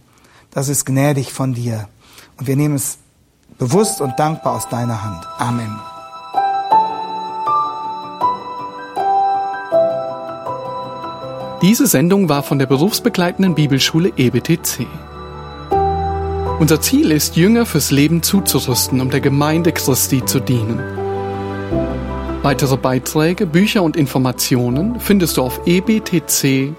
das 0.51 0.69
ist 0.69 0.85
gnädig 0.85 1.33
von 1.33 1.53
dir. 1.53 1.87
Und 2.37 2.47
wir 2.47 2.55
nehmen 2.55 2.75
es 2.75 2.97
bewusst 3.57 4.01
und 4.01 4.17
dankbar 4.17 4.55
aus 4.55 4.67
deiner 4.69 5.03
Hand. 5.03 5.25
Amen. 5.37 5.79
Diese 11.61 11.87
Sendung 11.87 12.29
war 12.29 12.43
von 12.43 12.59
der 12.59 12.67
berufsbegleitenden 12.67 13.55
Bibelschule 13.55 14.11
EBTC. 14.15 14.85
Unser 16.59 16.79
Ziel 16.79 17.11
ist, 17.11 17.35
Jünger 17.35 17.65
fürs 17.65 17.91
Leben 17.91 18.21
zuzurüsten, 18.21 19.01
um 19.01 19.09
der 19.09 19.19
Gemeinde 19.19 19.71
Christi 19.71 20.23
zu 20.23 20.39
dienen. 20.39 20.79
Weitere 22.43 22.77
Beiträge, 22.77 23.47
Bücher 23.47 23.81
und 23.81 23.97
Informationen 23.97 24.99
findest 24.99 25.37
du 25.37 25.41
auf 25.41 25.59
ebtc.org. 25.65 26.75